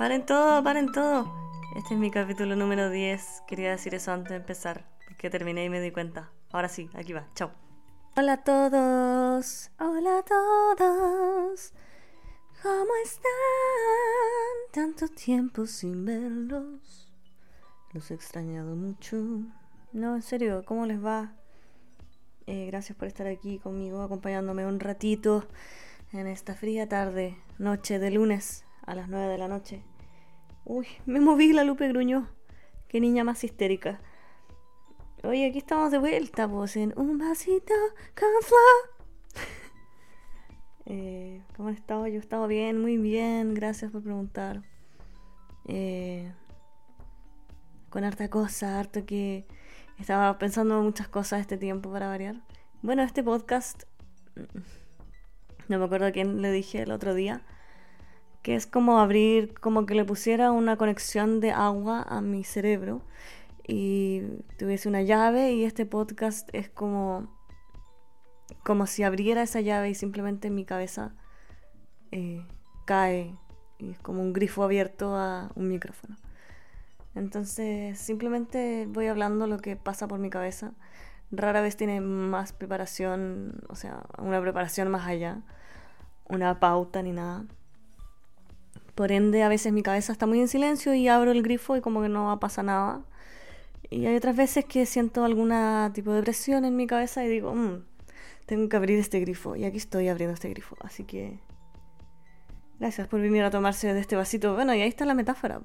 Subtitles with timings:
[0.00, 1.30] Paren todo, paren todo.
[1.76, 3.42] Este es mi capítulo número 10.
[3.46, 6.30] Quería decir eso antes de empezar, porque terminé y me di cuenta.
[6.52, 7.28] Ahora sí, aquí va.
[7.34, 7.50] Chao.
[8.16, 9.70] Hola a todos.
[9.78, 11.74] Hola a todos.
[12.62, 13.30] ¿Cómo están?
[14.72, 17.12] Tanto tiempo sin verlos.
[17.92, 19.18] Los he extrañado mucho.
[19.92, 21.34] No, en serio, ¿cómo les va?
[22.46, 25.46] Eh, gracias por estar aquí conmigo, acompañándome un ratito
[26.14, 29.84] en esta fría tarde, noche de lunes a las 9 de la noche.
[30.72, 32.28] Uy, me moví la Lupe Gruñó.
[32.86, 34.00] Qué niña más histérica.
[35.24, 37.74] Oye, aquí estamos de vuelta, pues, en un vasito
[38.14, 38.28] con
[40.86, 42.06] eh, ¿Cómo han estado?
[42.06, 43.52] Yo he estado bien, muy bien.
[43.52, 44.62] Gracias por preguntar.
[45.66, 46.32] Eh,
[47.88, 49.48] con harta cosa, harto que
[49.98, 52.36] estaba pensando muchas cosas este tiempo para variar.
[52.80, 53.82] Bueno, este podcast,
[55.66, 57.44] no me acuerdo quién le dije el otro día,
[58.42, 63.02] que es como abrir, como que le pusiera una conexión de agua a mi cerebro
[63.66, 64.22] y
[64.58, 67.38] tuviese una llave y este podcast es como
[68.64, 71.14] como si abriera esa llave y simplemente mi cabeza
[72.10, 72.44] eh,
[72.84, 73.36] cae
[73.78, 76.16] y es como un grifo abierto a un micrófono.
[77.14, 80.72] Entonces simplemente voy hablando lo que pasa por mi cabeza.
[81.30, 85.42] Rara vez tiene más preparación, o sea, una preparación más allá,
[86.28, 87.44] una pauta ni nada.
[89.00, 91.80] Por ende, a veces mi cabeza está muy en silencio y abro el grifo y
[91.80, 93.00] como que no pasa nada.
[93.88, 95.54] Y hay otras veces que siento algún
[95.94, 97.82] tipo de presión en mi cabeza y digo, mmm,
[98.44, 99.56] tengo que abrir este grifo.
[99.56, 100.76] Y aquí estoy abriendo este grifo.
[100.80, 101.38] Así que...
[102.78, 104.54] Gracias por venir a tomarse de este vasito.
[104.54, 105.62] Bueno, y ahí está la metáfora.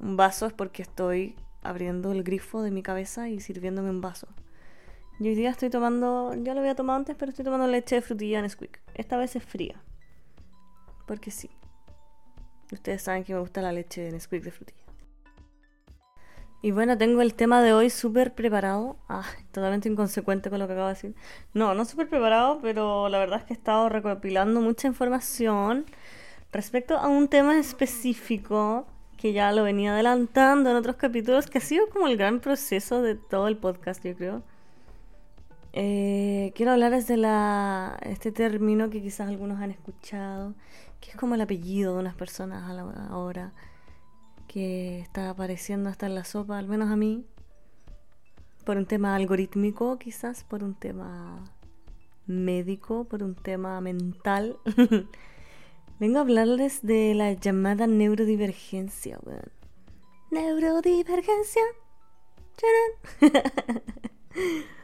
[0.00, 4.28] Un vaso es porque estoy abriendo el grifo de mi cabeza y sirviéndome un vaso.
[5.20, 8.00] Y hoy día estoy tomando, ya lo había tomado antes, pero estoy tomando leche de
[8.00, 8.80] frutilla en Squeak.
[8.94, 9.78] Esta vez es fría.
[11.06, 11.50] Porque sí.
[12.72, 14.78] Ustedes saben que me gusta la leche de Nesquik de frutilla.
[16.60, 18.96] Y bueno, tengo el tema de hoy súper preparado.
[19.08, 21.14] Ah, totalmente inconsecuente con lo que acabo de decir.
[21.54, 25.86] No, no súper preparado, pero la verdad es que he estado recopilando mucha información
[26.52, 28.86] respecto a un tema específico
[29.16, 33.02] que ya lo venía adelantando en otros capítulos, que ha sido como el gran proceso
[33.02, 34.42] de todo el podcast, yo creo.
[35.72, 40.54] Eh, quiero hablarles de la, este término que quizás algunos han escuchado,
[41.00, 42.68] que es como el apellido de unas personas
[43.10, 43.52] ahora,
[44.46, 47.24] que está apareciendo hasta en la sopa, al menos a mí,
[48.64, 51.44] por un tema algorítmico quizás, por un tema
[52.26, 54.58] médico, por un tema mental.
[56.00, 59.50] Vengo a hablarles de la llamada neurodivergencia, weón.
[60.30, 61.62] Neurodivergencia.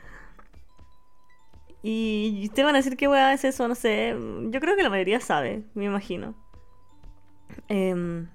[1.86, 4.16] Y ustedes van a decir qué weá es eso, no sé.
[4.48, 6.34] Yo creo que la mayoría sabe, me imagino.
[7.68, 8.26] Em,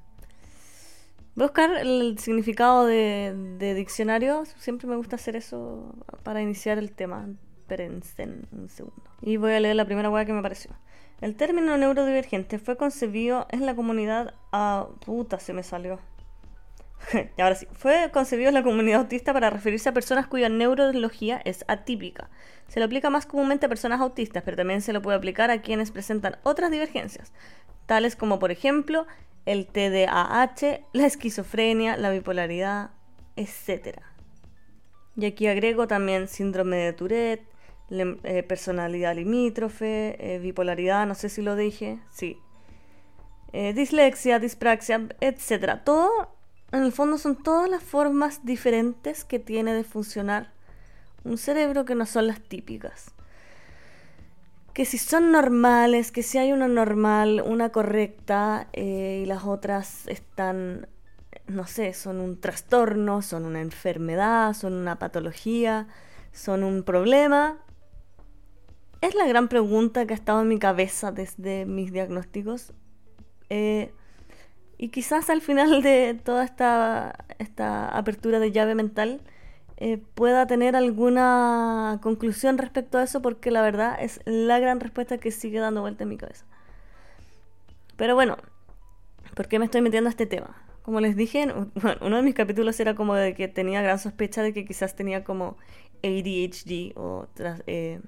[1.34, 4.44] voy a buscar el significado de, de, diccionario.
[4.60, 7.28] Siempre me gusta hacer eso para iniciar el tema.
[7.62, 9.10] Espérense un segundo.
[9.24, 10.70] Y voy a leer la primera weá que me pareció.
[11.20, 14.36] El término neurodivergente fue concebido en la comunidad.
[14.52, 16.00] Ah, puta, se me salió.
[17.38, 21.66] ahora sí, fue concebido en la comunidad autista para referirse a personas cuya neurología es
[21.68, 22.30] atípica.
[22.68, 25.62] Se lo aplica más comúnmente a personas autistas, pero también se lo puede aplicar a
[25.62, 27.32] quienes presentan otras divergencias,
[27.86, 29.08] tales como por ejemplo
[29.46, 32.92] el TDAH, la esquizofrenia, la bipolaridad,
[33.36, 34.00] etc.
[35.16, 37.50] Y aquí agrego también síndrome de Tourette,
[37.90, 42.38] eh, personalidad limítrofe, eh, bipolaridad, no sé si lo dije, sí.
[43.52, 45.80] Eh, dislexia, dispraxia, etc.
[45.84, 46.38] Todo
[46.72, 50.52] en el fondo son todas las formas diferentes que tiene de funcionar
[51.24, 53.12] un cerebro que no son las típicas.
[54.74, 60.07] Que si son normales, que si hay una normal, una correcta eh, y las otras
[60.07, 60.88] están,
[61.47, 65.88] no sé, son un trastorno, son una enfermedad, son una patología,
[66.31, 67.57] son un problema.
[69.01, 72.74] Es la gran pregunta que ha estado en mi cabeza desde mis diagnósticos.
[73.50, 73.92] Eh,
[74.80, 79.20] y quizás al final de toda esta, esta apertura de llave mental
[79.76, 85.18] eh, pueda tener alguna conclusión respecto a eso, porque la verdad es la gran respuesta
[85.18, 86.46] que sigue dando vuelta en mi cabeza.
[87.98, 88.38] Pero bueno,
[89.36, 90.66] ¿por qué me estoy metiendo a este tema?
[90.81, 91.54] Como les dije,
[92.02, 95.26] uno de mis capítulos era como de que tenía gran sospecha de que quizás tenía
[95.26, 95.58] como
[96.04, 97.28] ADHD o...
[97.68, 98.00] Eh,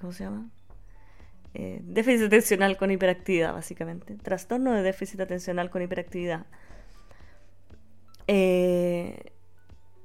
[0.00, 0.50] ¿Cómo se llama?
[1.54, 4.14] Eh, déficit atencional con hiperactividad, básicamente.
[4.16, 6.46] Trastorno de déficit atencional con hiperactividad.
[8.26, 9.32] Eh,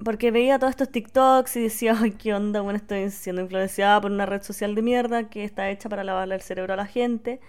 [0.04, 4.12] porque veía todos estos TikToks y decía, ay, qué onda, bueno, estoy siendo influenciada por
[4.12, 7.40] una red social de mierda que está hecha para lavarle el cerebro a la gente.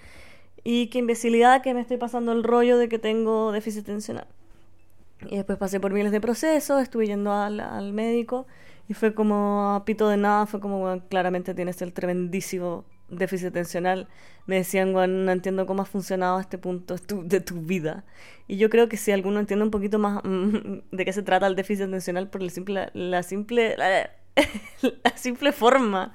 [0.65, 4.27] y que imbecilidad que me estoy pasando el rollo de que tengo déficit atencional.
[5.31, 8.47] Y después pasé por miles de procesos, estuve yendo al, al médico
[8.89, 13.49] y fue como a pito de nada, fue como, bueno, claramente tienes el tremendísimo déficit
[13.49, 14.09] atencional.
[14.47, 18.05] Me decían, bueno, no entiendo cómo ha funcionado este punto de tu vida.
[18.47, 21.57] Y yo creo que si alguno entiende un poquito más de qué se trata el
[21.57, 26.15] déficit atencional por la simple, la simple, la, simple forma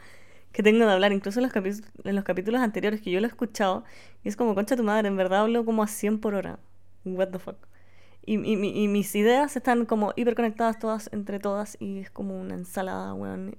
[0.51, 3.29] que tengo de hablar, incluso en los, en los capítulos anteriores que yo lo he
[3.29, 3.83] escuchado,
[4.23, 6.59] y es como, concha tu madre, en verdad hablo como a 100 por hora.
[7.05, 7.57] What the fuck.
[8.23, 13.15] Y, y, mis ideas están como hiperconectadas todas entre todas y es como una ensalada,
[13.15, 13.57] weón,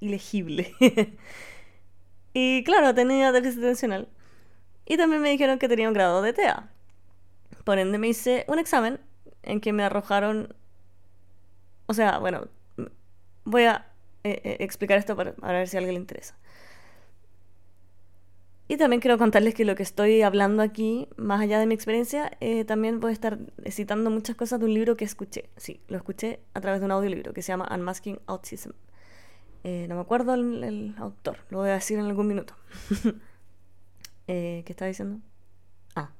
[0.00, 0.72] ilegible.
[2.32, 4.08] y claro, tenía déficit atencional.
[4.86, 6.68] Y también me dijeron que tenía un grado de TEA.
[7.64, 9.00] Por ende me hice un examen
[9.42, 10.54] en que me arrojaron...
[11.86, 12.48] O sea, bueno,
[13.44, 13.86] voy a
[14.24, 16.36] eh, eh, explicar esto para, para ver si a alguien le interesa.
[18.68, 22.30] Y también quiero contarles que lo que estoy hablando aquí, más allá de mi experiencia,
[22.40, 23.38] eh, también voy a estar
[23.68, 25.50] citando muchas cosas de un libro que escuché.
[25.56, 28.70] Sí, lo escuché a través de un audiolibro que se llama Unmasking Autism.
[29.64, 32.54] Eh, no me acuerdo el, autor, lo voy a decir en algún minuto.
[34.26, 35.20] eh, ¿Qué está diciendo?
[35.94, 36.10] Ah,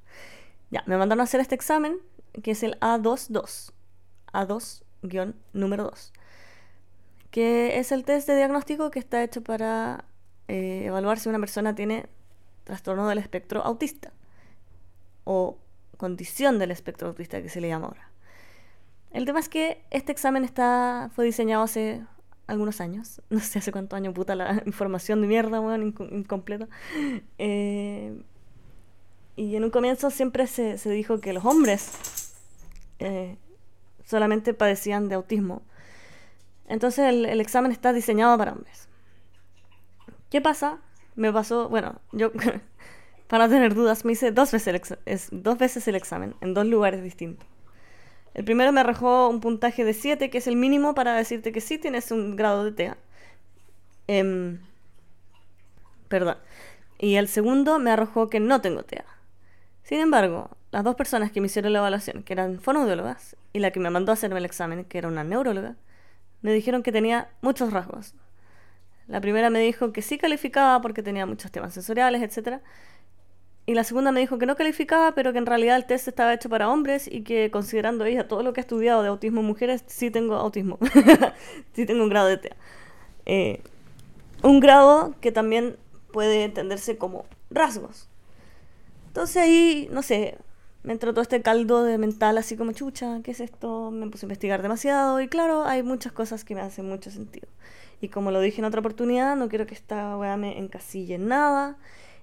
[0.71, 1.97] ya, me mandaron a hacer este examen
[2.41, 3.73] que es el A22.
[4.33, 6.13] A2-número 2.
[7.31, 10.05] Que es el test de diagnóstico que está hecho para
[10.47, 12.07] eh, evaluar si una persona tiene
[12.63, 14.11] trastorno del espectro autista
[15.23, 15.57] o
[15.97, 18.09] condición del espectro autista que se le llama ahora.
[19.11, 22.03] El tema es que este examen está, fue diseñado hace
[22.47, 26.67] algunos años, no sé hace cuántos años, puta la información de mierda, bueno, incompleta.
[27.37, 28.21] Eh,
[29.35, 32.33] y en un comienzo siempre se, se dijo que los hombres
[32.99, 33.37] eh,
[34.05, 35.63] solamente padecían de autismo.
[36.67, 38.87] Entonces el, el examen está diseñado para hombres.
[40.29, 40.79] ¿Qué pasa?
[41.15, 42.31] me pasó, bueno, yo
[43.27, 47.03] para tener dudas me hice dos veces, el dos veces el examen en dos lugares
[47.03, 47.47] distintos.
[48.33, 51.61] El primero me arrojó un puntaje de 7, que es el mínimo para decirte que
[51.61, 52.97] sí tienes un grado de TEA.
[54.07, 54.59] Em,
[56.07, 56.37] perdón.
[56.99, 59.05] Y el segundo me arrojó que no tengo TEA.
[59.83, 63.71] Sin embargo, las dos personas que me hicieron la evaluación, que eran fonoaudiólogas, y la
[63.71, 65.75] que me mandó a hacerme el examen, que era una neuróloga,
[66.41, 68.15] me dijeron que tenía muchos rasgos.
[69.07, 72.61] La primera me dijo que sí calificaba porque tenía muchos temas sensoriales, etc.
[73.65, 76.33] Y la segunda me dijo que no calificaba, pero que en realidad el test estaba
[76.33, 79.47] hecho para hombres y que considerando ella todo lo que ha estudiado de autismo en
[79.47, 80.79] mujeres, sí tengo autismo.
[81.73, 82.55] sí tengo un grado de TEA.
[83.25, 83.61] Eh,
[84.41, 85.77] un grado que también
[86.11, 88.09] puede entenderse como rasgos.
[89.07, 90.37] Entonces ahí, no sé,
[90.83, 93.91] me entró todo este caldo de mental así como chucha, ¿qué es esto?
[93.91, 97.47] Me puse a investigar demasiado y claro, hay muchas cosas que me hacen mucho sentido.
[98.01, 101.29] Y como lo dije en otra oportunidad, no quiero que esta weá me encasille en
[101.29, 101.77] nada.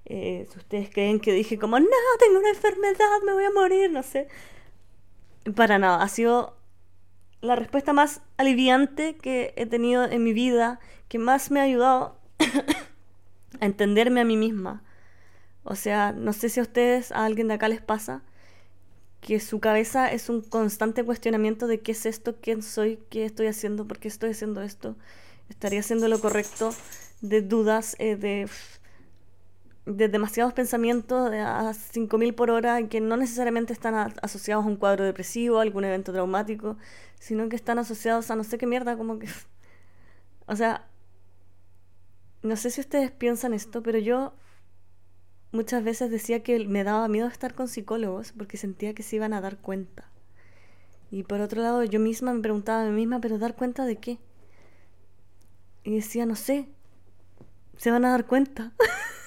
[0.07, 1.87] Eh, si ustedes creen que dije como, no,
[2.19, 4.29] tengo una enfermedad, me voy a morir, no sé.
[5.55, 6.57] Para nada, ha sido
[7.41, 12.19] la respuesta más aliviante que he tenido en mi vida, que más me ha ayudado
[13.61, 14.83] a entenderme a mí misma.
[15.65, 18.23] O sea, no sé si a ustedes, a alguien de acá les pasa,
[19.21, 23.47] que su cabeza es un constante cuestionamiento de qué es esto, quién soy, qué estoy
[23.47, 24.97] haciendo, por qué estoy haciendo esto
[25.51, 26.75] estaría haciendo lo correcto,
[27.21, 28.49] de dudas, eh, de,
[29.87, 35.05] de demasiados pensamientos a 5.000 por hora que no necesariamente están asociados a un cuadro
[35.05, 36.77] depresivo, a algún evento traumático,
[37.19, 39.29] sino que están asociados a no sé qué mierda, como que...
[40.47, 40.85] O sea,
[42.43, 44.33] no sé si ustedes piensan esto, pero yo
[45.53, 49.33] muchas veces decía que me daba miedo estar con psicólogos porque sentía que se iban
[49.33, 50.11] a dar cuenta.
[51.11, 53.97] Y por otro lado, yo misma me preguntaba a mí misma, pero ¿dar cuenta de
[53.97, 54.19] qué?
[55.85, 56.69] Y decía, no sé,
[57.77, 58.73] se van a dar cuenta.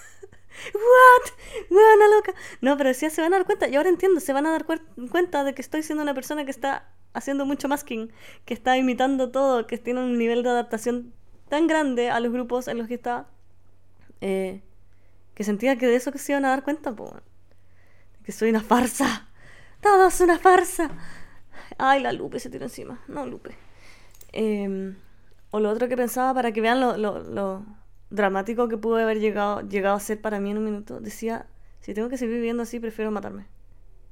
[0.74, 1.32] ¿What?
[1.70, 2.34] Buena loca.
[2.62, 3.68] No, pero decía, se van a dar cuenta.
[3.68, 6.52] Y ahora entiendo, se van a dar cuenta de que estoy siendo una persona que
[6.52, 8.12] está haciendo mucho masking,
[8.46, 11.14] que está imitando todo, que tiene un nivel de adaptación
[11.50, 13.28] tan grande a los grupos en los que está,
[14.22, 14.62] eh,
[15.36, 17.12] que sentía que de eso que se iban a dar cuenta, pues,
[18.24, 19.30] que soy una farsa.
[19.82, 20.90] Todo es una farsa.
[21.78, 23.04] Ay, la Lupe se tiró encima.
[23.08, 23.56] No, Lupe.
[24.32, 24.96] Eh,
[25.52, 27.66] o lo otro que pensaba, para que vean lo, lo,
[28.14, 31.48] dramático que pudo haber llegado, llegado a ser para mí en un minuto, decía,
[31.82, 33.48] si tengo que seguir viviendo así, prefiero matarme.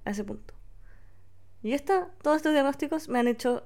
[0.03, 0.55] A ese punto.
[1.62, 3.63] Y esta, todos estos diagnósticos me han hecho,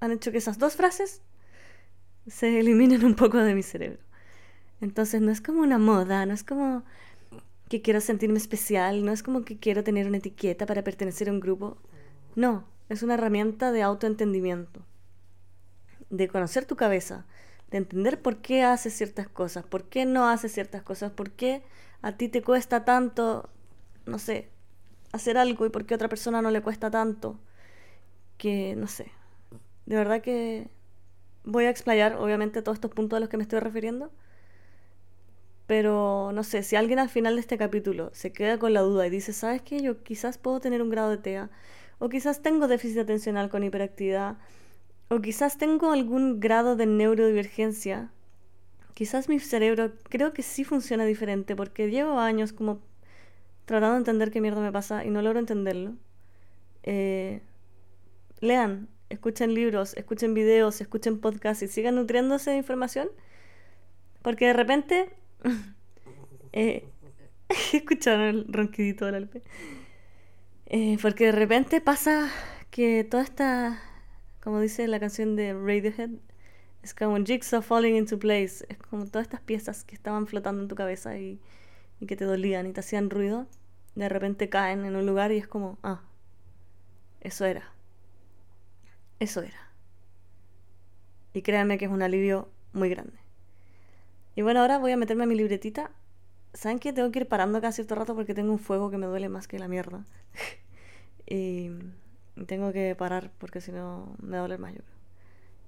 [0.00, 1.22] han hecho que esas dos frases
[2.26, 4.00] se eliminen un poco de mi cerebro.
[4.80, 6.82] Entonces no es como una moda, no es como
[7.68, 11.32] que quiero sentirme especial, no es como que quiero tener una etiqueta para pertenecer a
[11.32, 11.78] un grupo.
[12.34, 14.84] No, es una herramienta de autoentendimiento
[16.10, 17.24] de conocer tu cabeza,
[17.70, 21.62] de entender por qué haces ciertas cosas, por qué no haces ciertas cosas, por qué
[22.02, 23.50] a ti te cuesta tanto
[24.06, 24.48] no sé,
[25.12, 27.38] hacer algo y por qué a otra persona no le cuesta tanto.
[28.38, 29.10] Que, no sé.
[29.86, 30.68] De verdad que
[31.44, 34.10] voy a explayar, obviamente, todos estos puntos a los que me estoy refiriendo.
[35.66, 39.06] Pero, no sé, si alguien al final de este capítulo se queda con la duda
[39.06, 39.80] y dice, ¿sabes qué?
[39.82, 41.50] Yo quizás puedo tener un grado de TEA,
[41.98, 44.36] o quizás tengo déficit atencional con hiperactividad,
[45.08, 48.10] o quizás tengo algún grado de neurodivergencia,
[48.94, 52.80] quizás mi cerebro creo que sí funciona diferente, porque llevo años como
[53.66, 55.94] tratando de entender qué mierda me pasa y no logro entenderlo.
[56.82, 57.40] Eh,
[58.40, 63.08] lean, escuchen libros, escuchen videos, escuchen podcasts y sigan nutriéndose de información.
[64.22, 65.10] Porque de repente.
[66.52, 66.88] eh,
[67.72, 69.42] escucharon el ronquidito del alpe.
[70.66, 72.30] Eh, porque de repente pasa
[72.70, 73.82] que toda esta.
[74.46, 76.10] Como dice la canción de Radiohead,
[76.84, 78.64] es como jigsaw falling into place.
[78.68, 81.40] Es como todas estas piezas que estaban flotando en tu cabeza y
[82.00, 83.46] y que te dolían y te hacían ruido,
[83.94, 86.02] de repente caen en un lugar y es como, ah,
[87.20, 87.72] eso era.
[89.18, 89.70] Eso era.
[91.32, 93.18] Y créanme que es un alivio muy grande.
[94.34, 95.90] Y bueno, ahora voy a meterme a mi libretita.
[96.52, 99.06] ¿Saben que tengo que ir parando cada cierto rato porque tengo un fuego que me
[99.06, 100.04] duele más que la mierda?
[101.26, 101.70] y
[102.44, 104.82] tengo que parar porque si no me duele más yo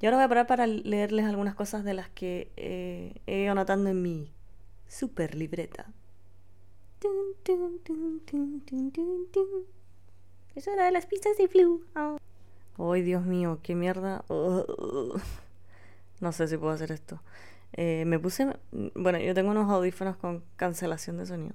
[0.00, 3.52] Y ahora voy a parar para leerles algunas cosas de las que eh, he ido
[3.52, 4.30] anotando en mi
[4.86, 5.86] super libreta.
[10.54, 11.84] Eso era de las pistas de flu.
[12.78, 14.24] Ay, Dios mío, qué mierda.
[16.20, 17.22] No sé si puedo hacer esto.
[17.74, 18.56] Eh, me puse.
[18.94, 21.54] Bueno, yo tengo unos audífonos con cancelación de sonido.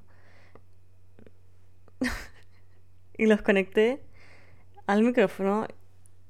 [3.17, 4.01] y los conecté
[4.87, 5.67] al micrófono.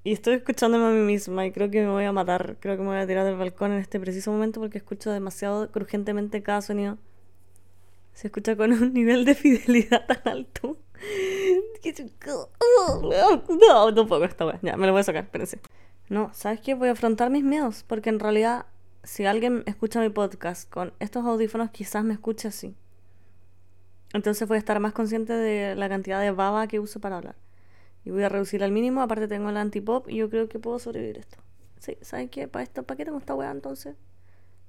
[0.04, 1.46] Y estoy escuchándome a mí misma.
[1.46, 2.58] Y creo que me voy a matar.
[2.60, 5.72] Creo que me voy a tirar del balcón en este preciso momento porque escucho demasiado
[5.72, 6.98] crujentemente cada sonido
[8.14, 10.78] se escucha con un nivel de fidelidad tan alto.
[13.50, 14.60] No, tampoco esta wea.
[14.62, 15.60] Ya, me lo voy a sacar, espérense.
[16.08, 16.76] No, ¿sabes qué?
[16.76, 17.84] Voy a afrontar mis miedos.
[17.86, 18.68] Porque en realidad,
[19.04, 22.76] si alguien escucha mi podcast con estos audífonos, quizás me escuche así.
[24.14, 27.36] Entonces voy a estar más consciente de la cantidad de baba que uso para hablar.
[28.06, 29.02] Y voy a reducir al mínimo.
[29.02, 31.38] Aparte tengo el antipop y yo creo que puedo sobrevivir esto.
[31.80, 32.48] Sí, ¿sabes qué?
[32.48, 33.96] ¿Para, esto, ¿Para qué tengo esta weá entonces?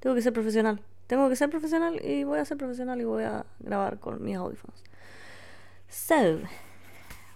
[0.00, 0.80] Tengo que ser profesional.
[1.06, 4.36] Tengo que ser profesional y voy a ser profesional y voy a grabar con mis
[4.36, 4.82] audífonos.
[5.88, 6.40] So,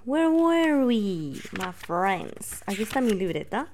[0.05, 2.63] where were we, my friends?
[2.67, 3.69] Aquí está mi libreta.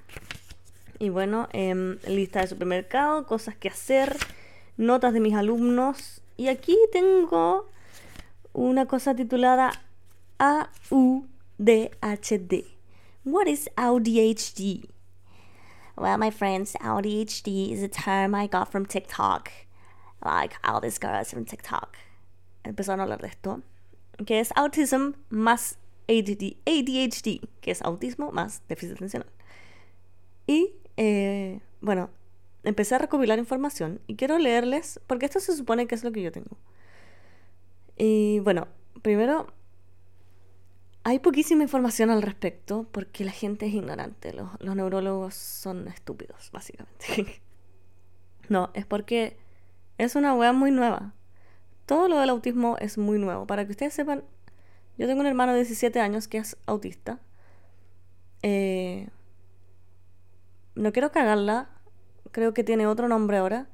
[0.98, 4.16] Y bueno, eh, lista de supermercado, cosas que hacer,
[4.76, 6.22] notas de mis alumnos.
[6.36, 7.68] Y aquí tengo
[8.52, 9.72] una cosa titulada
[11.60, 12.64] AUDHD.
[13.24, 14.88] What is AUDHD?
[15.96, 19.50] Well, my friends, ADHD is a term I got from TikTok.
[20.24, 21.96] Like all these girls from TikTok.
[22.64, 23.62] Empezaron a hablar de esto.
[24.26, 25.76] Que es autism más
[26.08, 29.28] ADD, ADHD, que es autismo más déficit atencional.
[30.46, 32.10] Y, eh, bueno,
[32.64, 36.22] empecé a recopilar información y quiero leerles, porque esto se supone que es lo que
[36.22, 36.56] yo tengo.
[37.96, 38.66] Y bueno,
[39.02, 39.46] primero
[41.04, 44.32] hay poquísima información al respecto porque la gente es ignorante.
[44.32, 47.42] Los, neurólogos son estúpidos, básicamente.
[48.48, 49.36] no, es porque
[49.98, 51.12] es una wea muy nueva.
[51.84, 53.46] Todo lo del autismo es muy nuevo.
[53.46, 54.24] Para que ustedes sepan,
[54.96, 57.20] yo tengo un hermano de 17 años que es autista.
[58.42, 59.10] Eh,
[60.74, 61.68] no quiero cagarla.
[62.32, 63.68] Creo que tiene otro nombre ahora.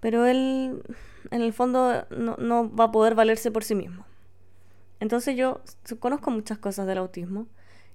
[0.00, 0.82] Pero él,
[1.30, 4.04] en el fondo, no va a poder valerse por sí mismo.
[5.00, 5.60] Entonces yo
[6.00, 7.46] conozco muchas cosas del autismo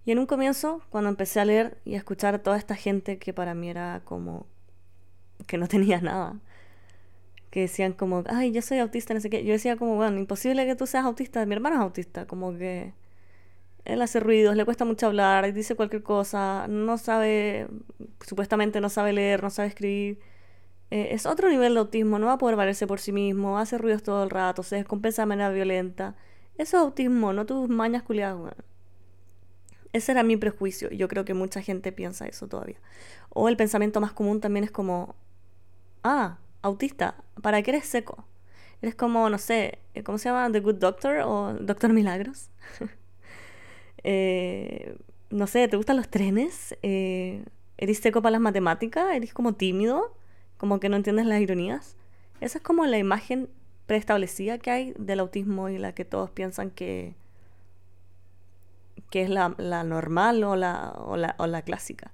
[0.05, 3.19] y en un comienzo, cuando empecé a leer y a escuchar a toda esta gente
[3.19, 4.47] que para mí era como
[5.47, 6.39] que no tenía nada,
[7.51, 10.65] que decían como, ay, yo soy autista, no sé qué, yo decía como, bueno, imposible
[10.65, 12.93] que tú seas autista, mi hermano es autista, como que
[13.85, 17.67] él hace ruidos, le cuesta mucho hablar, dice cualquier cosa, no sabe,
[18.25, 20.19] supuestamente no sabe leer, no sabe escribir.
[20.91, 23.77] Eh, es otro nivel de autismo, no va a poder valerse por sí mismo, hace
[23.77, 26.15] ruidos todo el rato, se descompensa de manera violenta.
[26.59, 28.53] Eso es autismo, no tus mañas culiadas,
[29.93, 30.89] Ese era mi prejuicio.
[30.91, 32.75] Yo creo que mucha gente piensa eso todavía.
[33.29, 35.15] O el pensamiento más común también es como,
[36.03, 38.25] ah, autista, ¿para qué eres seco?
[38.81, 40.51] Eres como, no sé, eh, ¿cómo se llama?
[40.51, 42.49] The Good Doctor o Doctor Milagros.
[44.05, 44.97] Eh,
[45.29, 46.73] no sé, ¿te gustan los trenes?
[46.83, 47.43] Eh,
[47.77, 49.13] ¿Eres seco para las matemáticas?
[49.13, 50.15] ¿Eres como tímido?
[50.55, 51.97] ¿Como que no entiendes las ironías?
[52.39, 53.49] Esa es como la imagen
[53.89, 57.15] preestablecida que hay del autismo y la que todos piensan que,
[59.09, 59.49] que es la,
[59.83, 62.11] normal o la, o, la, clásica.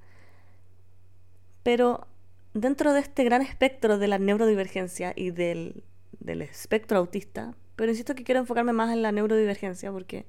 [1.64, 2.08] Pero
[2.54, 5.84] dentro de este gran espectro de la neurodivergencia y del,
[6.26, 10.26] espectro autista, Pero insisto que quiero enfocarme más en la neurodivergencia porque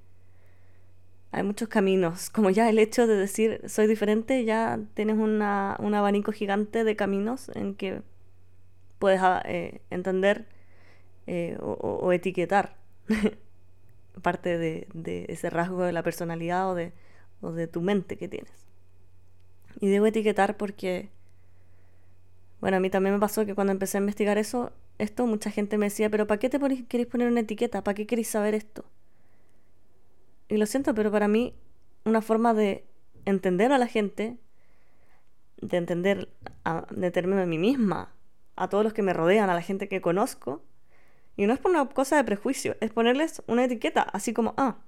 [1.31, 2.29] hay muchos caminos.
[2.29, 6.97] Como ya el hecho de decir soy diferente, ya tienes una, un abanico gigante de
[6.97, 8.03] caminos en que
[8.99, 10.56] puedes ah, eh, entender
[11.27, 12.77] eh, o, etiquetar
[14.23, 16.75] parte de, ese rasgo de la personalidad o
[17.53, 18.53] de, tu mente que tienes.
[19.81, 21.11] Y debo etiquetar porque,
[22.61, 25.79] bueno, a mí también me pasó que cuando empecé a investigar eso, esto mucha gente
[25.79, 27.83] me decía, pero ¿para qué te queréis poner una etiqueta?
[27.83, 28.85] ¿Para qué queréis saber esto?
[30.49, 31.55] Y lo siento, pero para mí
[32.05, 32.85] una forma de
[33.25, 34.39] entender a la gente,
[35.61, 36.29] de entender,
[36.65, 38.15] a, de a mí misma,
[38.55, 40.63] a todos los que me rodean, a la gente que conozco,
[41.37, 44.79] y no es por una cosa de prejuicio, es ponerles una etiqueta, así como, ah,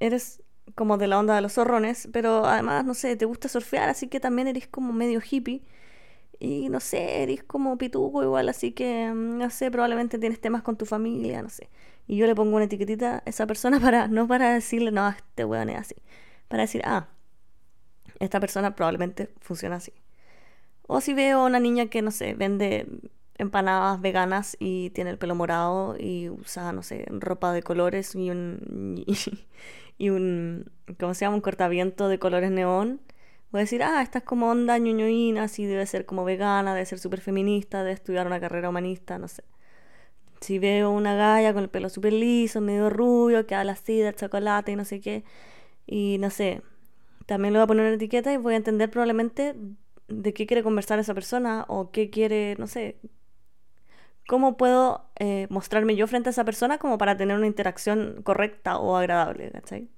[0.00, 0.42] eres
[0.74, 4.08] como de la onda de los zorrones, pero además, no sé, te gusta surfear, así
[4.08, 5.62] que también eres como medio hippie.
[6.40, 10.62] Y no sé, eres como pituco igual, así que, mm, no sé, probablemente tienes temas
[10.62, 11.70] con tu familia, no sé.
[12.06, 15.44] Y yo le pongo una etiquetita a esa persona para, no para decirle, no, este
[15.44, 15.96] weón es así.
[16.48, 17.08] Para decir, ah,
[18.20, 19.92] esta persona probablemente funciona así.
[20.86, 22.86] O si veo a una niña que, no sé, vende
[23.38, 28.30] empanadas veganas y tiene el pelo morado y usa, no sé, ropa de colores y
[28.30, 29.04] un,
[29.98, 31.36] y, un ¿cómo se llama?
[31.36, 33.00] Un cortaviento de colores neón.
[33.50, 36.86] Voy a decir, ah, esta es como onda ñoñoína, así debe ser como vegana, debe
[36.86, 39.44] ser súper feminista, debe estudiar una carrera humanista, no sé.
[40.40, 44.14] Si veo una galla con el pelo súper liso, medio rubio, que habla así del
[44.14, 45.24] chocolate y no sé qué,
[45.86, 46.62] y no sé,
[47.26, 49.54] también le voy a poner una etiqueta y voy a entender probablemente
[50.08, 52.98] de qué quiere conversar esa persona o qué quiere, no sé,
[54.26, 58.78] cómo puedo eh, mostrarme yo frente a esa persona como para tener una interacción correcta
[58.78, 59.88] o agradable, ¿cachai?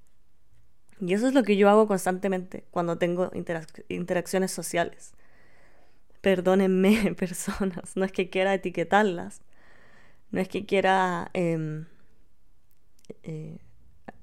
[1.01, 3.31] Y eso es lo que yo hago constantemente cuando tengo
[3.89, 5.13] interacciones sociales.
[6.21, 9.43] Perdónenme, personas, no es que quiera etiquetarlas,
[10.31, 11.87] no es que quiera em,
[13.23, 13.59] eh,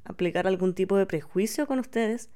[0.03, 2.29] aplicar algún tipo de prejuicio con ustedes,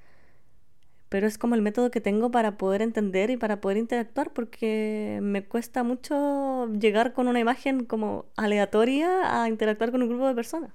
[1.09, 5.19] pero es como el método que tengo para poder entender y para poder interactuar porque
[5.21, 10.35] me cuesta mucho llegar con una imagen como aleatoria a interactuar con un grupo de
[10.35, 10.71] personas.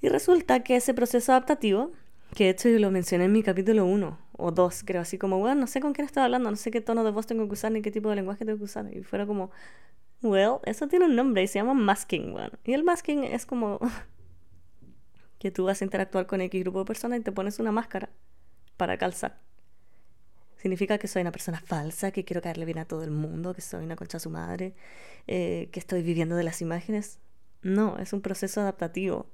[0.00, 1.92] Y resulta que ese proceso adaptativo,
[2.34, 5.38] que de hecho yo lo mencioné en mi capítulo 1 o 2, creo, así como,
[5.38, 7.52] bueno, no sé con quién estoy hablando, no sé qué tono de voz tengo que
[7.52, 8.92] usar ni qué tipo de lenguaje tengo que usar.
[8.94, 9.50] Y fuera como,
[10.22, 12.58] well, eso tiene un nombre y se llama masking, bueno.
[12.64, 13.78] Y el masking es como
[15.38, 18.10] que tú vas a interactuar con X grupo de personas y te pones una máscara
[18.76, 19.38] para calzar.
[20.56, 23.60] Significa que soy una persona falsa, que quiero caerle bien a todo el mundo, que
[23.60, 24.74] soy una concha a su madre,
[25.26, 27.18] eh, que estoy viviendo de las imágenes.
[27.62, 29.26] No, es un proceso adaptativo.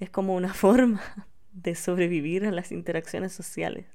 [0.00, 1.00] Es como una forma
[1.52, 3.86] de sobrevivir a las interacciones sociales.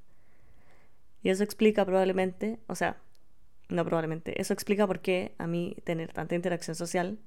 [1.21, 2.97] Y eso explica probablemente, o sea,
[3.67, 7.19] no probablemente, eso explica por qué a mí tener tanta interacción social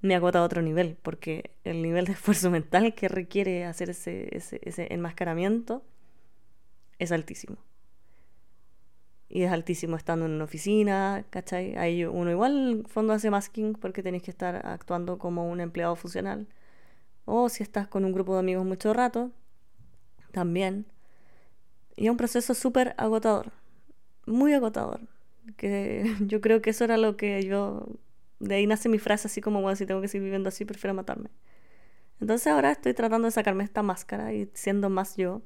[0.00, 4.36] me agota a otro nivel, porque el nivel de esfuerzo mental que requiere hacer ese,
[4.36, 5.84] ese, ese enmascaramiento
[6.98, 7.56] es altísimo.
[9.28, 11.76] Y es altísimo estando en una oficina, ¿cachai?
[11.76, 16.46] Ahí uno igual fondo hace masking porque tenéis que estar actuando como un empleado funcional.
[17.24, 19.32] O si estás con un grupo de amigos mucho rato,
[20.30, 20.86] también.
[21.96, 23.52] Y es un proceso súper agotador,
[24.26, 25.00] muy agotador.
[25.56, 27.86] Que yo creo que eso era lo que yo...
[28.40, 30.92] De ahí nace mi frase así como, bueno, si tengo que seguir viviendo así, prefiero
[30.94, 31.30] matarme.
[32.20, 35.42] Entonces ahora estoy tratando de sacarme esta máscara y siendo más yo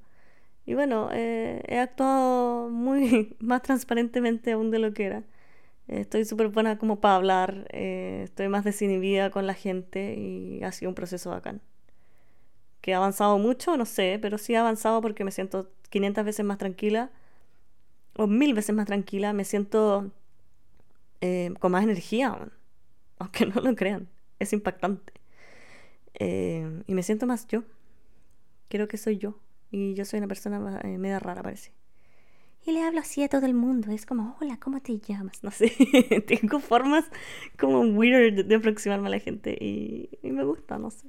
[0.68, 5.24] y bueno, eh, he actuado muy más transparentemente aún de lo que era.
[5.88, 10.72] estoy súper buena como para hablar, eh, estoy más desinhibida con la gente y ha
[10.72, 11.62] sido un proceso bacán.
[12.82, 16.44] Que ha avanzado mucho, no sé, pero sí ha avanzado porque me siento 500 veces
[16.44, 17.10] más tranquila,
[18.16, 20.12] o mil veces más tranquila, me siento
[21.22, 22.38] eh, con más energía,
[23.18, 25.12] aunque no lo crean, es impactante.
[26.86, 27.64] y me siento más yo,
[28.68, 29.38] creo que soy yo.
[29.70, 31.72] Y yo soy una persona eh, media rara, parece.
[32.64, 33.90] Y le hablo así a todo el mundo.
[33.90, 35.38] Es como, hola, ¿cómo te llamas?
[35.42, 35.72] No sé.
[36.26, 37.04] Tengo formas
[37.58, 39.56] como weird de aproximarme a la gente.
[39.60, 41.08] Y, me gusta, no sé.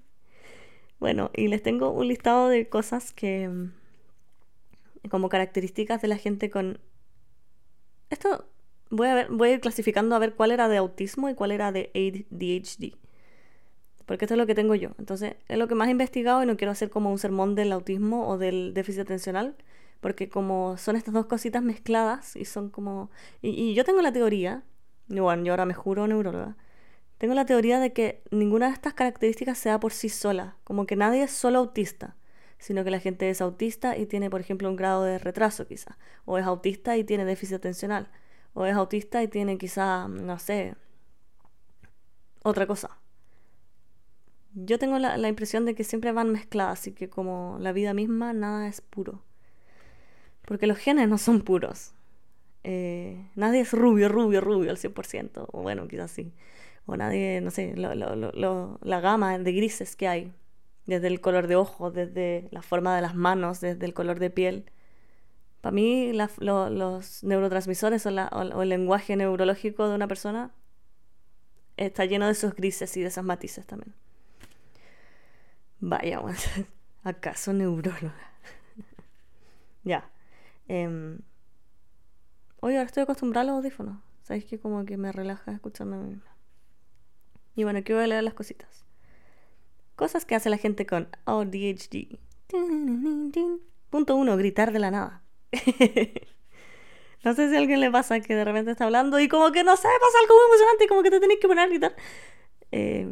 [0.99, 3.47] Bueno, y les tengo un listado de cosas que.
[3.47, 3.71] Mm,
[5.09, 6.79] como características de la gente con.
[8.09, 8.45] Esto
[8.89, 11.51] voy a, ver, voy a ir clasificando a ver cuál era de autismo y cuál
[11.51, 12.95] era de ADHD
[14.09, 14.89] porque esto es lo que tengo yo.
[14.97, 17.71] Entonces, es lo que más he investigado y no quiero hacer como un sermón del
[17.71, 19.55] autismo o del déficit atencional,
[19.99, 23.11] porque como son estas dos cositas mezcladas y son como...
[23.43, 24.63] Y, yo tengo la teoría,
[25.09, 26.57] bueno, yo ahora me juro neuróloga,
[27.19, 30.87] tengo la teoría de que ninguna de estas características se da por sí sola, como
[30.87, 32.15] que nadie es solo autista,
[32.57, 35.99] sino que la gente es autista y tiene, por ejemplo, un grado de retraso quizá,
[36.25, 38.09] o es autista y tiene déficit atencional,
[38.55, 40.73] o es autista y tiene quizá, no sé,
[42.41, 42.98] otra cosa.
[44.65, 47.93] Yo tengo la, la impresión de que siempre van mezcladas y que como la vida
[47.93, 49.23] misma, nada es puro.
[50.49, 51.93] Porque los genes no son puros.
[52.63, 55.47] Eh, nadie es rubio, rubio, rubio al 100%.
[55.51, 56.33] O bueno, quizás sí.
[56.85, 60.33] O nadie, no sé, lo, lo, la gama de grises que hay.
[60.85, 64.31] Desde el color de ojos, desde la forma de las manos, desde el color de
[64.31, 64.71] piel.
[65.61, 70.51] Para mí, la, los neurotransmisores o, o, el lenguaje neurológico de una persona
[71.77, 73.93] está lleno de esos grises y de esos matices también.
[75.79, 76.21] Vaya,
[77.03, 78.31] ¿acaso neuróloga?
[79.83, 80.09] ya.
[80.67, 81.17] Eh,
[82.61, 83.97] Oye, ahora estoy acostumbrada a los audífonos.
[84.23, 86.35] Sabéis que como que me relaja escucharme a mí misma.
[87.55, 88.85] Y bueno, aquí voy a leer las cositas.
[89.95, 92.19] Cosas que hace la gente con ADHD.
[93.89, 95.23] Punto uno, gritar de la nada.
[97.23, 99.63] no sé si a alguien le pasa que de repente está hablando y como que
[99.63, 101.95] no sé, pasa algo muy emocionante y como que te tenés que poner a gritar.
[102.71, 103.07] Eh,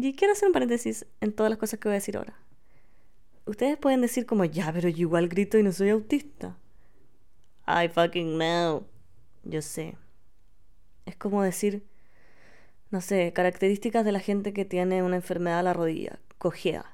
[0.00, 2.38] y quiero hacer un paréntesis en todas las cosas que voy a decir ahora.
[3.46, 6.56] Ustedes pueden decir como, ya, pero yo igual grito y no soy autista.
[7.66, 8.86] I fucking know.
[9.44, 9.96] Yo sé.
[11.06, 11.86] Es como decir,
[12.90, 16.84] no sé, características de la gente que tiene una enfermedad a la rodilla, cojea.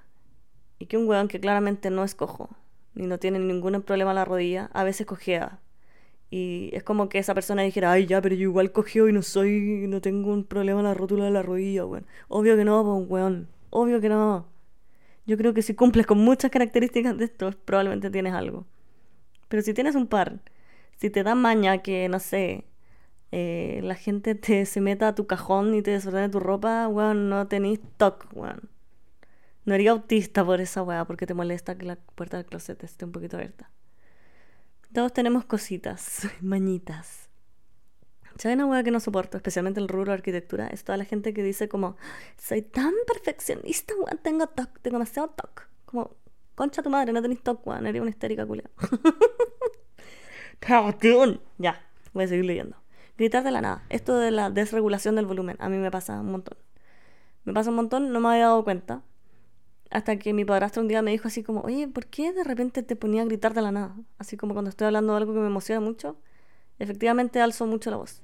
[0.78, 2.50] Y que un weón que claramente no es cojo,
[2.94, 5.60] ni no tiene ningún problema a la rodilla, a veces cojea.
[6.30, 9.22] Y es como que esa persona dijera, ay, ya, pero yo igual cogeo y no
[9.22, 12.06] soy, no tengo un problema a la rótula de la rodilla, weón.
[12.28, 13.48] Obvio que no, weón.
[13.70, 14.46] Obvio que no.
[15.26, 18.66] Yo creo que si cumples con muchas características de esto, probablemente tienes algo.
[19.48, 20.40] Pero si tienes un par
[20.96, 22.64] si te da maña que, no sé,
[23.32, 27.28] eh, la gente te se meta a tu cajón y te desordene tu ropa, weón,
[27.28, 28.70] no tenéis TOC, weón.
[29.64, 33.04] No eres autista por esa weá, porque te molesta que la puerta del closet esté
[33.04, 33.70] un poquito abierta.
[34.94, 37.28] Todos tenemos cositas, mañitas.
[38.36, 40.68] ¿Sabes una weá que no soporto, especialmente el rubro arquitectura?
[40.68, 41.96] Es toda la gente que dice como,
[42.38, 45.68] soy tan perfeccionista, weón, tengo TOC, tengo demasiado TOC.
[45.84, 46.16] Como,
[46.54, 48.70] concha tu madre, no tenés TOC, weón, eres una histérica culia.
[51.58, 52.76] Ya, voy a seguir leyendo.
[53.18, 53.84] Gritar de la nada.
[53.88, 56.56] Esto de la desregulación del volumen, a mí me pasa un montón.
[57.42, 59.02] Me pasa un montón, no me había dado cuenta.
[59.94, 62.82] Hasta que mi padrastro un día me dijo así como, oye, ¿por qué de repente
[62.82, 63.96] te ponía a gritar de la nada?
[64.18, 66.18] Así como cuando estoy hablando de algo que me emociona mucho,
[66.80, 68.20] efectivamente alzo mucho la voz.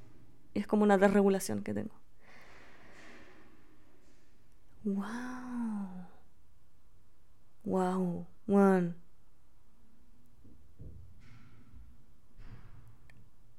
[0.53, 1.95] Y es como una desregulación que tengo.
[4.85, 6.09] Wow.
[7.65, 8.27] Wow.
[8.49, 8.95] One.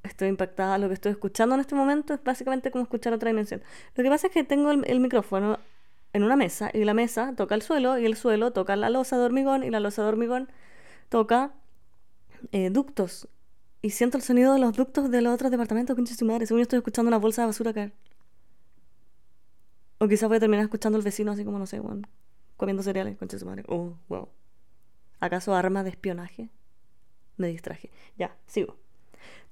[0.04, 0.78] estoy impactada.
[0.78, 3.62] Lo que estoy escuchando en este momento es básicamente como escuchar otra dimensión.
[3.96, 5.60] Lo que pasa es que tengo el, micrófono
[6.14, 9.18] en una mesa y la mesa toca el suelo y el suelo toca la losa
[9.18, 10.50] de hormigón y la losa de hormigón
[11.10, 11.54] toca
[12.52, 13.28] eh, ductos.
[13.82, 16.46] Y siento el sonido de los ductos de los otros departamentos, concha su madre.
[16.46, 17.94] Según yo estoy escuchando una bolsa de basura caer.
[19.98, 22.08] O quizás voy a terminar escuchando al vecino así como, no sé, bueno,
[22.58, 23.64] comiendo cereales, concha su madre.
[23.68, 24.30] Oh, wow.
[25.20, 26.50] ¿Acaso arma de espionaje?
[27.38, 27.92] Me distraje.
[28.18, 28.78] Ya, sigo.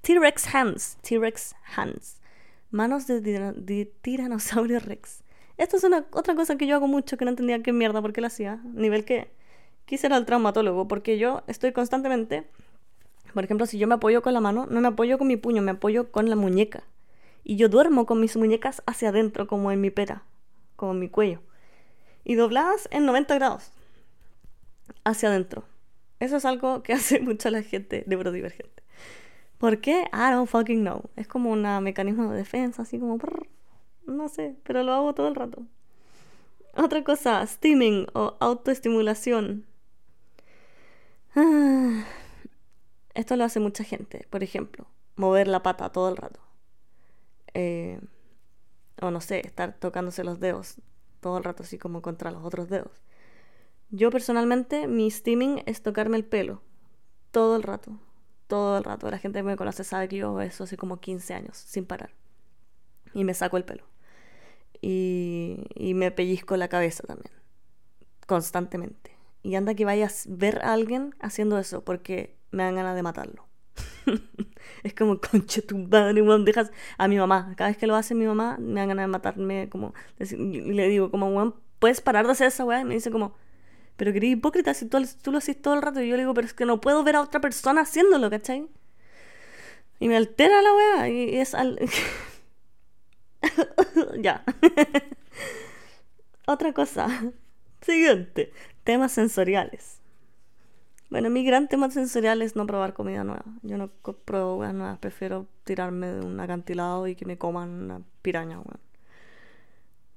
[0.01, 0.97] T-Rex Hands.
[1.01, 2.19] T-Rex Hands.
[2.71, 5.23] Manos de, tiranosaurio Rex.
[5.59, 8.13] Esto es una, otra cosa que yo hago mucho que no entendía qué mierda por
[8.13, 8.61] qué la hacía.
[8.63, 9.29] Nivel que
[9.83, 12.47] quise ir al traumatólogo porque yo estoy constantemente.
[13.33, 15.61] Por ejemplo, si yo me apoyo con la mano, no me apoyo con mi puño,
[15.61, 16.83] me apoyo con la muñeca.
[17.43, 20.23] Y yo duermo con mis muñecas hacia adentro, como en mi pera,
[20.77, 21.41] como en mi cuello.
[22.23, 23.73] Y dobladas en 90 grados.
[25.03, 25.65] Hacia adentro.
[26.21, 28.81] Eso es algo que hace mucho la gente neurodivergente.
[29.57, 30.05] ¿Por qué?
[30.13, 31.09] I don't fucking know.
[31.17, 33.17] Es como un mecanismo de defensa, así como...
[34.09, 35.63] no sé, pero lo hago todo el rato.
[36.75, 39.65] Otra cosa, steaming o autoestimulación.
[41.35, 42.05] Ah,
[43.13, 44.27] esto lo hace mucha gente.
[44.29, 46.39] Por ejemplo, mover la pata todo el rato.
[47.53, 47.99] Eh,
[49.01, 50.75] o no sé, estar tocándose los dedos
[51.19, 53.03] todo el rato así como contra los otros dedos.
[53.91, 56.61] Yo personalmente mi steaming es tocarme el pelo
[57.31, 57.99] todo el rato
[58.49, 59.09] todo el rato.
[59.09, 62.09] La gente que me conoce sabe que yo eso hace como 15 años, sin parar.
[63.13, 63.85] Y me saco el pelo.
[64.81, 67.33] Y, y me pellizco la cabeza también.
[68.27, 69.11] Constantemente.
[69.43, 73.03] Y anda que vayas a ver a alguien haciendo eso, porque me dan ganas de
[73.03, 73.47] matarlo.
[74.83, 77.53] es como, concha tu madre, weón, dejas a mi mamá.
[77.55, 80.87] Cada vez que lo hace mi mamá, me dan ganas de matarme, como, y le
[80.87, 82.81] digo, como, weón, ¿puedes parar de hacer esa weá?
[82.81, 83.33] Y me dice como,
[83.99, 86.01] pero quería hipócrita si tú, tú, lo haces todo el rato.
[86.01, 88.67] Y yo le digo, pero es que no puedo ver a otra persona haciéndolo, ¿cachai?
[89.99, 91.09] Y me altera la weá.
[91.09, 91.77] Y es al.
[94.15, 94.43] ya.
[96.47, 97.07] otra cosa.
[97.81, 98.51] Siguiente.
[98.83, 99.99] Temas sensoriales.
[101.09, 103.45] Bueno, mi gran tema sensorial es no probar comida nueva.
[103.63, 103.89] Yo no
[104.25, 104.99] pruebo weas nuevas.
[104.99, 108.61] Prefiero tirarme de un acantilado y que me coman una piraña.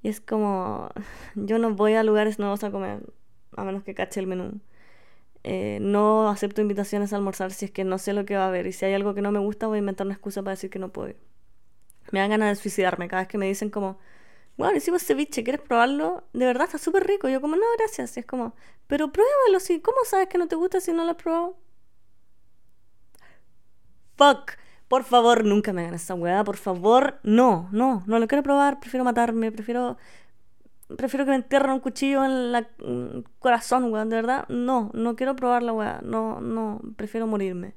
[0.02, 0.90] Y es como,
[1.35, 3.00] yo no voy a lugares nuevos a comer,
[3.57, 4.61] a menos que cache el menú.
[5.44, 8.48] Eh, no acepto invitaciones a almorzar si es que no sé lo que va a
[8.48, 8.66] haber.
[8.66, 10.70] Y si hay algo que no me gusta, voy a inventar una excusa para decir
[10.70, 11.14] que no puedo.
[12.10, 13.98] Me dan ganas de suicidarme cada vez que me dicen como,
[14.56, 16.24] bueno, hicimos ceviche, ¿quieres probarlo?
[16.32, 17.28] De verdad está súper rico.
[17.28, 18.16] yo como, no, gracias.
[18.16, 18.54] Y es como,
[18.86, 21.56] pero pruébalo, si, ¿cómo sabes que no te gusta si no lo has probado?
[24.16, 24.52] Fuck.
[24.88, 28.78] Por favor, nunca me hagan esa weá, por favor, no, no, no lo quiero probar,
[28.78, 29.96] prefiero matarme, prefiero
[30.96, 35.16] prefiero que me entierren un cuchillo en el mm, corazón, weón, de verdad, no, no
[35.16, 37.74] quiero probar la no, no, prefiero morirme.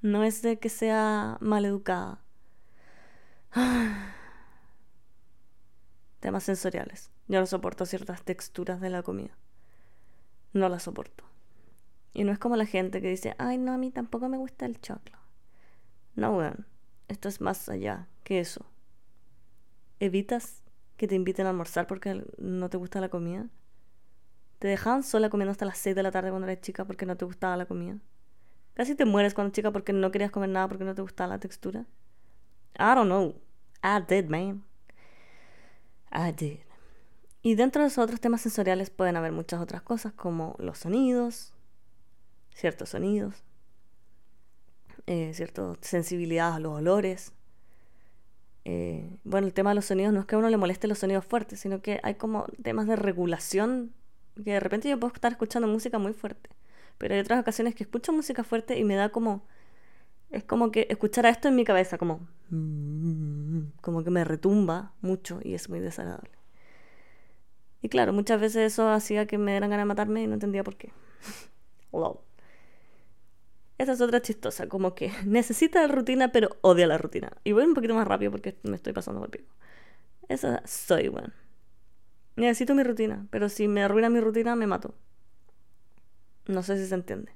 [0.00, 2.21] No es de que sea maleducada.
[6.20, 7.10] Temas sensoriales.
[7.28, 9.36] Yo no soporto ciertas texturas de la comida.
[10.52, 11.24] No las soporto.
[12.14, 14.66] Y no es como la gente que dice, ay, no, a mí tampoco me gusta
[14.66, 15.18] el choclo.
[16.14, 16.66] No, weón.
[17.08, 18.64] Esto es más allá que eso.
[20.00, 20.62] ¿Evitas
[20.96, 23.48] que te inviten a almorzar porque no te gusta la comida?
[24.58, 27.16] ¿Te dejaban sola comiendo hasta las 6 de la tarde cuando eras chica porque no
[27.16, 27.98] te gustaba la comida?
[28.74, 31.38] ¿Casi te mueres cuando chica porque no querías comer nada porque no te gustaba la
[31.38, 31.84] textura?
[32.78, 33.34] I don't know.
[33.82, 34.64] I did, man.
[36.10, 36.60] I did.
[37.42, 41.52] Y dentro de esos otros temas sensoriales pueden haber muchas otras cosas como los sonidos,
[42.54, 43.42] ciertos sonidos,
[45.06, 47.32] eh, cierta sensibilidad a los olores.
[48.64, 51.00] Eh, bueno, el tema de los sonidos no es que a uno le moleste los
[51.00, 53.92] sonidos fuertes, sino que hay como temas de regulación,
[54.36, 56.50] que de repente yo puedo estar escuchando música muy fuerte,
[56.98, 59.44] pero hay otras ocasiones que escucho música fuerte y me da como...
[60.32, 62.26] Es como que escuchar esto en mi cabeza, como...
[63.80, 66.30] Como que me retumba mucho y es muy desagradable.
[67.82, 70.64] Y claro, muchas veces eso hacía que me dieran ganas de matarme y no entendía
[70.64, 70.92] por qué.
[71.92, 72.18] Lol.
[73.78, 77.32] Esa es otra chistosa, como que necesita la rutina pero odia la rutina.
[77.44, 79.52] Y voy un poquito más rápido porque me estoy pasando por pico.
[80.28, 81.32] Esa soy, bueno.
[82.36, 84.94] Necesito mi rutina, pero si me arruina mi rutina me mato.
[86.46, 87.32] No sé si se entiende.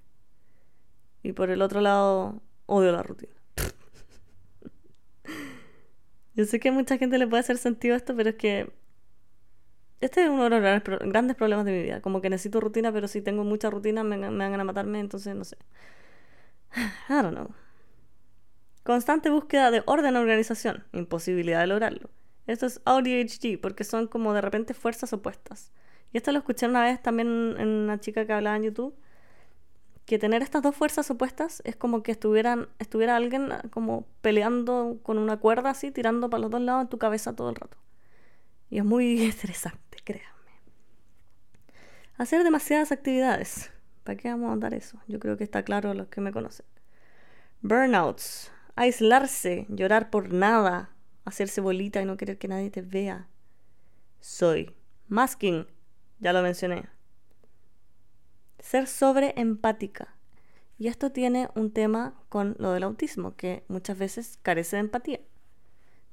[1.23, 3.33] Y por el otro lado, odio la rutina.
[6.35, 8.71] Yo sé que a mucha gente le puede hacer sentido esto, pero es que
[10.01, 10.61] este es uno de los
[11.11, 12.03] grandes problemas de mi vida.
[12.03, 15.35] Como que necesito rutina, pero si tengo mucha rutina me, me van a matarme, entonces
[15.35, 15.57] no sé.
[17.09, 17.49] I don't know.
[18.83, 22.11] Constante búsqueda de orden organización, imposibilidad de lograrlo.
[22.47, 25.73] Esto es ADHD porque son como de repente fuerzas opuestas.
[26.13, 28.95] Y esto lo escuché una vez también en una chica que hablaba en YouTube,
[30.07, 35.19] que tener estas dos fuerzas opuestas es como que estuvieran, estuviera alguien como peleando con
[35.19, 37.77] una cuerda así, tirando para los dos lados en tu cabeza todo el rato.
[38.71, 40.33] Y es muy estresante, créanme.
[42.17, 43.71] Hacer demasiadas actividades.
[44.05, 44.99] ¿Para qué vamos a dar eso?
[45.09, 46.65] Yo creo que está claro los que me conocen.
[47.61, 48.53] Burnouts.
[48.77, 50.91] Aislarse, llorar por nada,
[51.25, 53.27] hacerse bolita y no querer que nadie te vea.
[54.21, 54.77] Soy.
[55.09, 55.67] Masking.
[56.21, 56.96] Ya lo mencioné.
[58.59, 60.17] Ser sobreempática.
[60.79, 65.21] Y esto tiene un tema con lo del autismo, que muchas veces carece de empatía.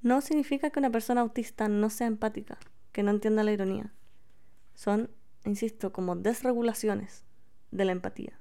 [0.01, 2.57] No significa que una persona autista no sea empática,
[2.91, 3.93] que no entienda la ironía.
[4.75, 5.09] Son,
[5.45, 7.25] insisto, como desregulaciones
[7.71, 8.39] de la empatía.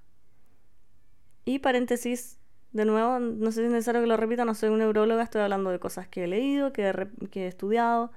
[1.44, 2.38] Y paréntesis,
[2.72, 5.42] de nuevo, no sé si es necesario que lo repita, no soy un neuróloga, estoy
[5.42, 6.92] hablando de cosas que he leído, que
[7.34, 8.12] he, estudiado.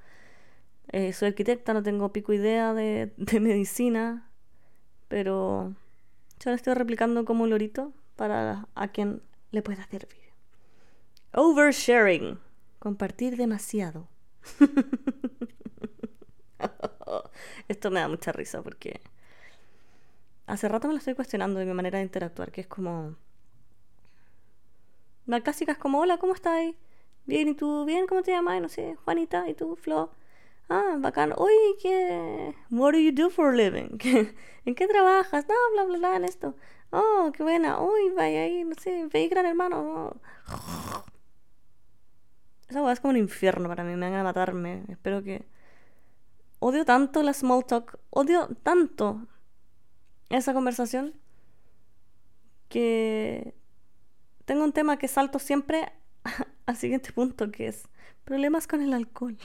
[0.91, 4.29] Eh, soy arquitecta, no tengo pico idea de, de medicina,
[5.07, 5.73] pero
[6.39, 10.33] yo lo estoy replicando como lorito para a quien le pueda servir.
[11.33, 12.39] Oversharing,
[12.79, 14.07] compartir demasiado.
[17.67, 19.01] Esto me da mucha risa porque
[20.47, 23.15] hace rato me lo estoy cuestionando de mi manera de interactuar, que es como...
[25.25, 26.73] La clásica es como, hola, ¿cómo estás?
[27.25, 27.85] Bien, ¿y tú?
[27.85, 28.61] Bien, ¿cómo te llamas?
[28.61, 30.11] No sé, Juanita, ¿y tú, Flo?
[30.69, 31.33] Ah, bacán.
[31.37, 32.55] Oye, ¿qué?
[32.71, 33.97] What do you do for a living?
[34.65, 35.45] ¿En qué trabajas?
[35.47, 36.55] No, bla, bla, bla, en esto.
[36.91, 37.81] Oh, qué buena.
[37.81, 40.19] Uy, vaya ahí, no sé, veis gran hermano.
[42.67, 44.83] Esa es como un infierno para mí, me van a matarme.
[44.89, 45.45] Espero que...
[46.59, 49.27] Odio tanto la small talk, odio tanto
[50.29, 51.13] esa conversación
[52.69, 53.53] que
[54.45, 55.91] tengo un tema que salto siempre
[56.65, 57.87] al siguiente punto, que es
[58.23, 59.37] problemas con el alcohol.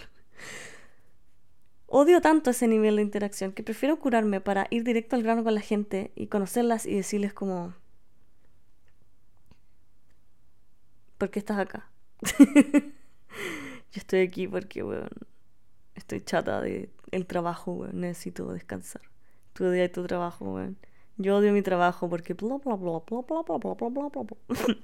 [1.93, 5.55] Odio tanto ese nivel de interacción que prefiero curarme para ir directo al grano con
[5.55, 7.75] la gente y conocerlas y decirles como...
[11.19, 11.91] ¿Por qué estás acá?
[13.93, 15.11] Yo estoy aquí porque, weón,
[15.95, 19.03] estoy chata de el trabajo, weón, necesito descansar
[19.69, 20.79] día y tu trabajo, weón.
[21.19, 24.77] Yo odio mi trabajo porque bla bla bla bla bla bla bla bla bla bla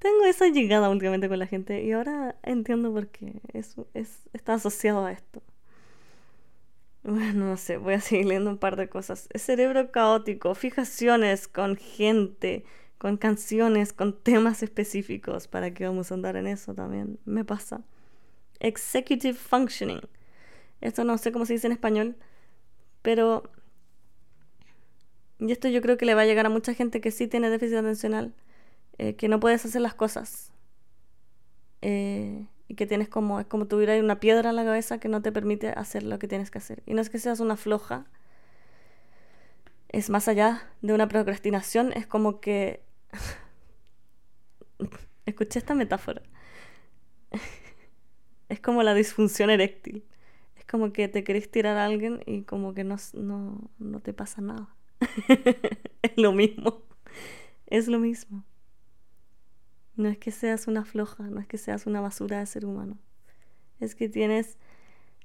[0.00, 4.54] Tengo esa llegada últimamente con la gente y ahora entiendo por qué eso es, está
[4.54, 5.42] asociado a esto.
[7.02, 9.28] Bueno, no sé, voy a seguir leyendo un par de cosas.
[9.34, 12.64] Cerebro caótico, fijaciones con gente,
[12.98, 15.48] con canciones, con temas específicos.
[15.48, 17.18] ¿Para qué vamos a andar en eso también?
[17.24, 17.82] Me pasa.
[18.60, 20.00] Executive functioning.
[20.80, 22.16] Esto no sé cómo se dice en español,
[23.02, 23.50] pero...
[25.38, 27.48] Y esto yo creo que le va a llegar a mucha gente que sí tiene
[27.48, 28.34] déficit atencional,
[28.98, 30.52] eh, que no puedes hacer las cosas.
[31.80, 35.22] Eh, y que tienes como, es como tuviera una piedra en la cabeza que no
[35.22, 36.84] te permite hacer lo que tienes que hacer.
[36.86, 38.06] Y no es que seas una floja,
[39.88, 42.80] es más allá de una procrastinación, es como que...
[45.26, 46.22] Escuché esta metáfora.
[48.48, 50.04] es como la disfunción eréctil.
[50.56, 54.12] Es como que te querés tirar a alguien y como que no, no, no te
[54.12, 54.68] pasa nada.
[56.02, 56.84] es lo mismo.
[57.66, 58.44] Es lo mismo.
[60.00, 62.96] No es que seas una floja, no es que seas una basura de ser humano.
[63.80, 64.56] Es que tienes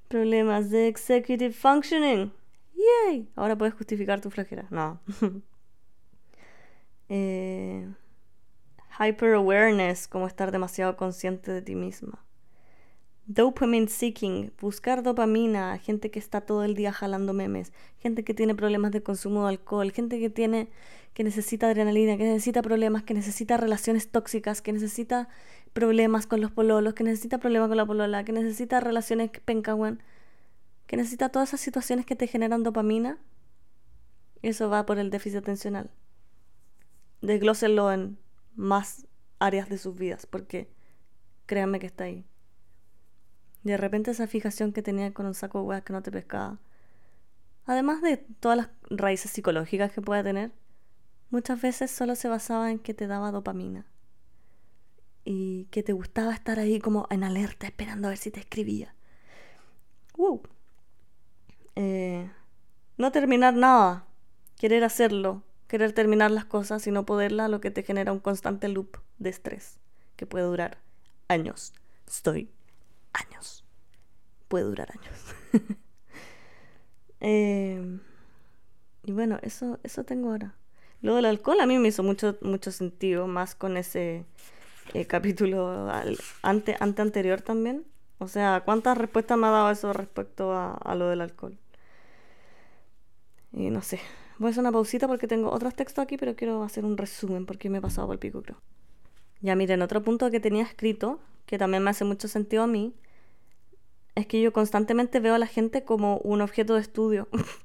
[0.09, 2.33] problemas de executive functioning.
[2.75, 3.29] ¡Yay!
[3.38, 4.67] Ahora puedes justificar tu flojera.
[4.71, 4.99] No.
[7.09, 7.88] eh,
[8.99, 12.25] hyper awareness, como estar demasiado consciente de ti misma.
[13.27, 18.55] Dopamine seeking, buscar dopamina, gente que está todo el día jalando memes, gente que tiene
[18.55, 20.67] problemas de consumo de alcohol, gente que tiene
[21.15, 25.30] que necesita adrenalina, que necesita problemas, que necesita relaciones tóxicas, que necesita
[25.71, 30.04] problemas con los pololos, que necesita problemas con la polola, que necesita relaciones pencawen,
[30.88, 33.17] que necesita todas esas situaciones que te generan dopamina.
[34.41, 35.89] Eso va por el déficit atencional.
[37.21, 38.17] Desglósenlo en
[38.54, 39.08] más
[39.39, 40.69] áreas de sus vidas, porque
[41.45, 42.25] créanme que está ahí.
[43.63, 46.60] De repente esa fijación que tenía con un saco de hueá que no te pescaba.
[47.65, 50.51] Además de todas las raíces psicológicas que pueda tener,
[51.36, 53.86] muchas veces solo se basaba en que te daba dopamina.
[55.26, 58.95] Y que te gustaba estar ahí como en alerta esperando a ver si te escribía.
[61.76, 62.32] Eh,
[62.98, 64.06] no terminar nada.
[64.58, 65.43] Querer hacerlo.
[65.67, 69.30] Querer terminar las cosas y no poderla, lo que te genera un constante loop de
[69.32, 69.78] estrés
[70.15, 70.78] que puede durar
[71.28, 71.74] años.
[72.08, 72.50] Estoy
[73.12, 73.65] años.
[74.48, 75.36] Puede durar años.
[77.19, 78.00] eh,
[79.04, 80.56] y bueno, eso, eso tengo ahora.
[81.01, 84.25] Lo del alcohol a mí me hizo mucho, mucho sentido, más con ese
[84.93, 85.89] eh, capítulo
[86.41, 87.86] ante, ante anterior también.
[88.17, 91.58] O sea, ¿cuántas respuestas me ha dado eso respecto a, a lo del alcohol?
[93.51, 93.99] Y no sé.
[94.38, 97.45] Voy a hacer una pausita porque tengo otros textos aquí, pero quiero hacer un resumen
[97.45, 98.58] porque me he pasado por el pico, creo.
[99.41, 102.93] Ya miren, otro punto que tenía escrito, que también me hace mucho sentido a mí,
[104.15, 107.27] es que yo constantemente veo a la gente como un objeto de estudio.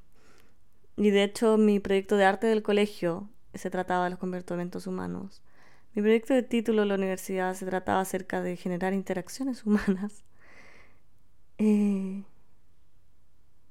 [1.00, 5.40] y de hecho mi proyecto de arte del colegio se trataba de los comportamientos humanos.
[5.94, 10.24] Mi proyecto de título en la universidad se trataba acerca de generar interacciones humanas.
[11.56, 12.22] Eh,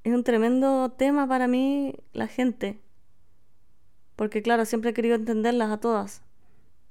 [0.04, 2.80] es un tremendo tema para mí la gente.
[4.15, 6.24] Porque claro, siempre he querido entenderlas a todas.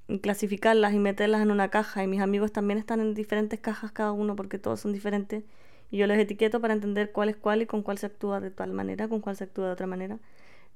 [0.07, 2.01] Y clasificarlas y meterlas en una caja.
[2.01, 5.43] Y mis amigos también están en diferentes cajas cada uno porque todos son diferentes.
[5.91, 8.51] Y yo les etiqueto para entender cuál es cuál y con cuál se actúa de
[8.51, 10.19] tal manera, con cuál se actúa de otra manera.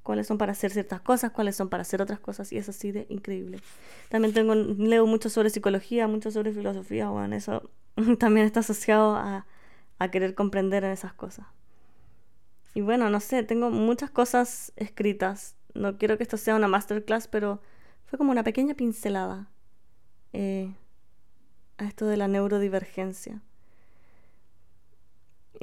[0.01, 2.51] Cuáles son para hacer ciertas cosas, cuáles son para hacer otras cosas.
[2.51, 3.59] Y es así de increíble.
[4.09, 7.09] También tengo, leo mucho sobre psicología, mucho sobre filosofía.
[7.09, 7.69] Bueno, eso
[8.19, 9.45] también está asociado a,
[9.99, 11.45] a querer comprender en esas cosas.
[12.73, 15.55] Y bueno, no sé, tengo muchas cosas escritas.
[15.73, 17.61] No quiero que esto sea una masterclass, pero
[18.05, 19.49] fue como una pequeña pincelada
[20.33, 20.75] eh,
[21.77, 23.41] a esto de la neurodivergencia.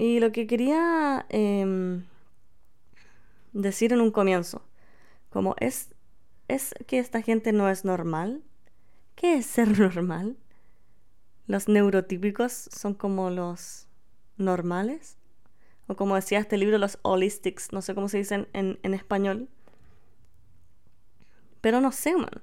[0.01, 2.05] Y lo que quería em,
[3.53, 4.63] decir en un comienzo,
[5.29, 5.91] como es,
[6.49, 8.43] es que esta gente no es normal.
[9.15, 10.39] ¿Qué es ser normal?
[11.47, 13.89] Los neurotípicos son como los
[14.39, 15.19] normales.
[15.87, 19.51] O como decía este libro, los holistics, no sé cómo se dicen en, en español.
[21.61, 22.41] Pero no sé, man.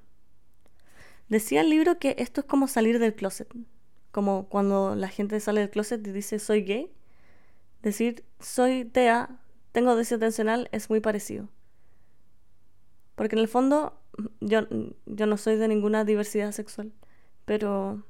[1.28, 3.52] Decía el libro que esto es como salir del closet.
[4.12, 6.92] Como cuando la gente sale del closet y dice soy gay
[7.82, 9.40] Decir soy TEA,
[9.72, 11.48] tengo déficit atencional es muy parecido.
[13.14, 14.00] Porque en el fondo
[14.40, 14.60] yo,
[15.06, 16.92] yo no soy de ninguna diversidad sexual,
[17.44, 18.04] pero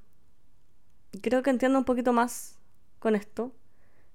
[1.22, 2.58] creo que entiendo un poquito más
[2.98, 3.52] con esto.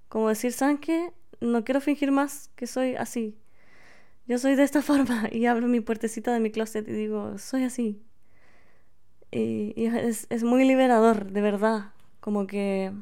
[0.08, 1.12] Como decir, ¿saben qué?
[1.40, 3.36] No quiero fingir más que soy así.
[4.26, 7.64] Yo soy de esta forma y abro mi puertecita de mi closet y digo, soy
[7.64, 8.02] así.
[9.30, 11.92] Y, y es, es muy liberador, de verdad.
[12.20, 12.92] Como que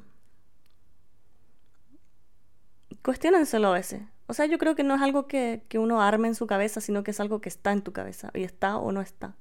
[3.03, 4.03] cuestionenselo a veces.
[4.27, 7.03] O sea, yo creo que no es algo que, uno arme en su cabeza, sino
[7.05, 8.31] que es algo que está en tu cabeza.
[8.35, 9.37] Y está o no está.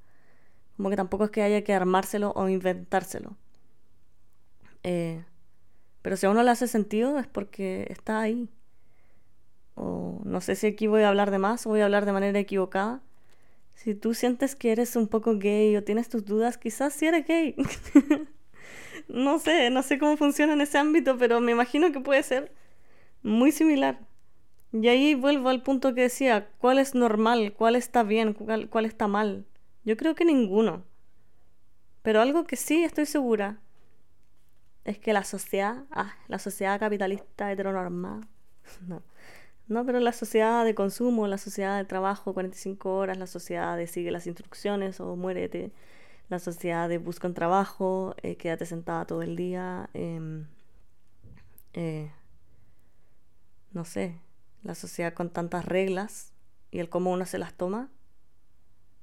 [0.76, 3.38] Como que tampoco es que haya que armárselo o inventárselo.
[4.84, 5.24] Eh,
[6.02, 8.50] pero si a uno le hace sentido es porque está ahí.
[9.76, 12.14] o no sé si aquí voy a hablar de más o voy a hablar de
[12.14, 13.02] manera equivocada.
[13.76, 17.26] Si tú sientes que eres un poco gay o tienes tus dudas, quizás si eres
[17.26, 17.56] gay.
[19.08, 22.52] no sé, no sé cómo funciona en ese ámbito, pero me imagino que puede ser
[23.24, 24.00] muy similar.
[24.74, 27.54] Y ahí vuelvo al punto que decía, ¿cuál es normal?
[27.58, 28.34] ¿Cuál está bien?
[28.34, 29.46] ¿Cuál, cuál está mal?
[29.84, 30.84] Yo creo que ninguno.
[32.02, 33.60] Pero algo que sí estoy segura
[34.86, 38.22] es que la sociedad, ah, la sociedad capitalista heteronormada,
[38.88, 39.04] no,
[39.68, 43.88] no, pero la sociedad de consumo, la sociedad de trabajo 45 horas, la sociedad de
[43.88, 45.72] sigue las instrucciones o muérete,
[46.30, 50.46] la sociedad de busca un trabajo, eh, quédate sentada todo el día, em,
[51.74, 52.12] eh,
[53.74, 54.20] no sé,
[54.64, 56.34] la sociedad con tantas reglas
[56.72, 57.90] y el cómo uno se las toma,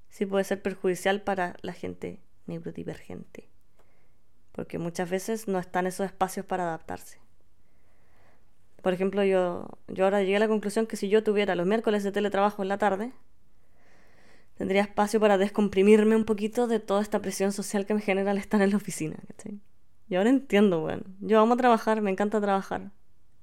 [0.09, 3.49] sí puede ser perjudicial para la gente neurodivergente,
[4.53, 7.19] porque muchas veces no están esos espacios para adaptarse.
[8.83, 12.05] Por ejemplo, yo, yo ahora llegué a la conclusión que si yo tuviera los miércoles
[12.05, 13.13] de teletrabajo en la tarde,
[14.57, 18.39] tendría espacio para descomprimirme un poquito de toda esta presión social que me genera el
[18.39, 19.17] estar en la oficina.
[20.09, 22.91] Y ahora entiendo, bueno, yo amo trabajar, me encanta trabajar.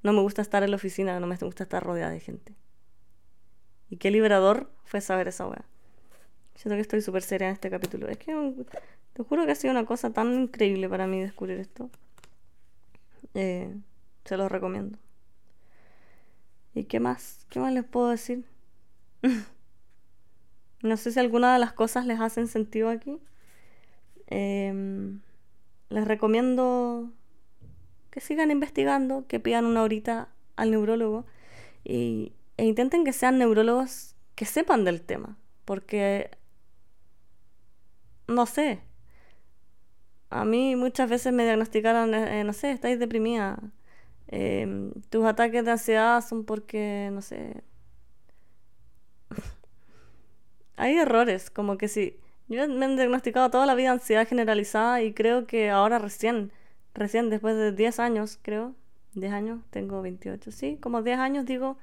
[0.06, 2.54] No me gusta estar en la oficina, no me gusta estar rodeada de gente.
[3.90, 5.66] Y qué liberador fue saber esa weá.
[6.54, 8.08] Siento que estoy súper seria en este capítulo.
[8.08, 8.54] Es que
[9.14, 11.90] te juro que ha sido una cosa tan increíble para mí descubrir esto.
[13.34, 13.76] Eh,
[14.26, 15.00] se los recomiendo.
[16.76, 17.48] ¿Y qué más?
[17.50, 18.46] ¿Qué más les puedo decir?
[20.84, 23.18] no sé si alguna de las cosas les hacen sentido aquí.
[24.28, 25.22] Em,
[25.90, 27.10] les recomiendo
[28.16, 31.26] que sigan investigando, que pidan una horita al neurólogo
[31.84, 35.38] y, e intenten que sean neurólogos que sepan del tema.
[35.66, 36.32] Porque,
[38.28, 38.80] no sé,
[40.30, 43.60] a mí muchas veces me diagnosticaron, eh, no sé, estáis deprimida
[44.28, 47.64] Em, tus ataques de ansiedad son porque, no sé.
[50.78, 52.20] Hay errores, como que sí.
[52.48, 56.52] Yo me he diagnosticado toda la vida ansiedad generalizada y creo que ahora recién,
[56.96, 58.76] recién después de 10 años, creo,
[59.14, 61.78] 10 años, tengo 28, sí, como 10 años digo,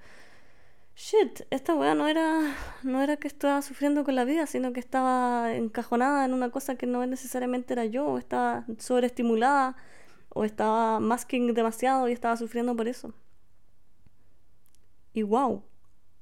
[0.96, 4.80] shit, esta weá no era, no era que estaba sufriendo con la vida, sino que
[4.80, 9.76] estaba encajonada en una cosa que no necesariamente era yo, estaba sobreestimulada
[10.30, 13.14] o estaba masking demasiado y estaba sufriendo por eso.
[15.12, 15.62] Y wow,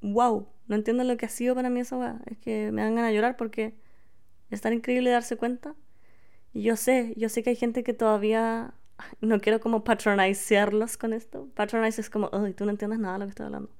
[0.01, 2.20] wow, no entiendo lo que ha sido para mí esa weá.
[2.26, 3.74] Es que me dan ganas llorar porque
[4.51, 5.74] es tan increíble darse cuenta.
[6.53, 8.74] Y yo sé, yo sé que hay gente que todavía
[9.20, 11.48] no quiero como patronizearlos con esto.
[11.55, 13.70] Patronize es como, ay, tú no entiendes nada de lo que estoy hablando.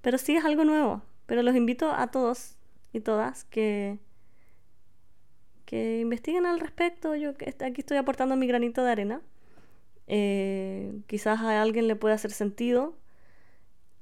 [0.00, 1.02] Pero sí es algo nuevo.
[1.26, 2.56] Pero los invito a todos
[2.92, 3.98] y todas que
[5.72, 7.14] que investiguen al respecto.
[7.14, 9.22] Yo aquí estoy aportando mi granito de arena.
[10.06, 12.94] Eh, quizás a alguien le pueda hacer sentido.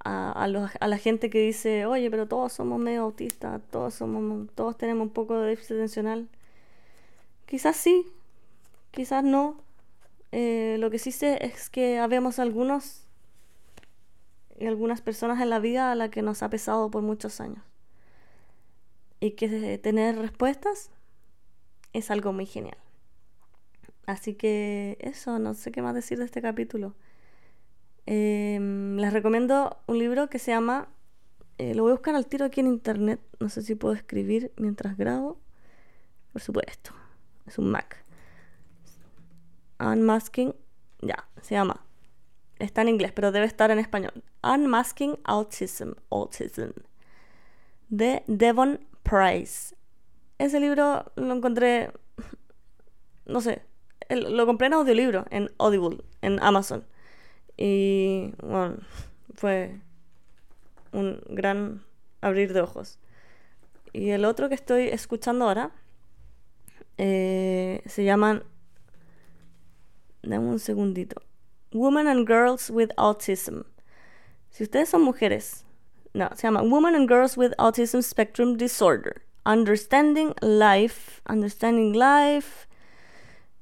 [0.03, 4.77] A, a, la gente que dice, oye, pero todos somos medio autistas, todos, somos, todos
[4.79, 6.29] tenemos un poco de déficit atencional.
[7.47, 8.05] Quizás sí,
[8.91, 9.55] quizás no.
[10.33, 13.07] Eh, lo que sí sé es que habemos algunos
[14.59, 17.65] y algunas personas en la vida a la que nos ha pesado por muchos años.
[19.19, 20.91] Y que tener respuestas
[21.93, 22.77] es algo muy genial.
[24.07, 26.95] Así que eso, no sé qué más decir de este capítulo.
[28.07, 30.89] Em, les recomiendo un libro que se llama,
[31.59, 34.53] eh, lo voy a buscar al tiro aquí en internet, no sé si puedo escribir
[34.57, 35.39] mientras grabo.
[36.33, 36.93] Por supuesto,
[37.47, 38.05] es un Mac.
[39.81, 40.55] Unmasking,
[41.01, 41.85] ya, se llama.
[42.59, 44.13] Está en inglés, pero debe estar en español.
[44.43, 46.73] Unmasking Autism, Autism.
[47.89, 49.75] De Devon Price.
[50.39, 51.93] Ese libro lo encontré,
[53.27, 53.63] no sé,
[54.09, 56.85] lo compré en audiolibro, en Audible, en Amazon.
[57.57, 58.77] Y bueno,
[59.35, 59.81] fue
[60.93, 61.83] un gran
[62.21, 62.99] abrir de ojos.
[63.93, 65.73] Y el otro que estoy escuchando ahora
[66.99, 68.45] eh, se llaman.
[70.23, 71.23] Dame un segundito.
[71.73, 73.65] Women and Girls with Autism.
[74.51, 75.65] Si ustedes son mujeres,
[76.13, 79.23] no, se llama Women and Girls with Autism Spectrum Disorder.
[79.47, 82.67] Understanding Life, Understanding Life,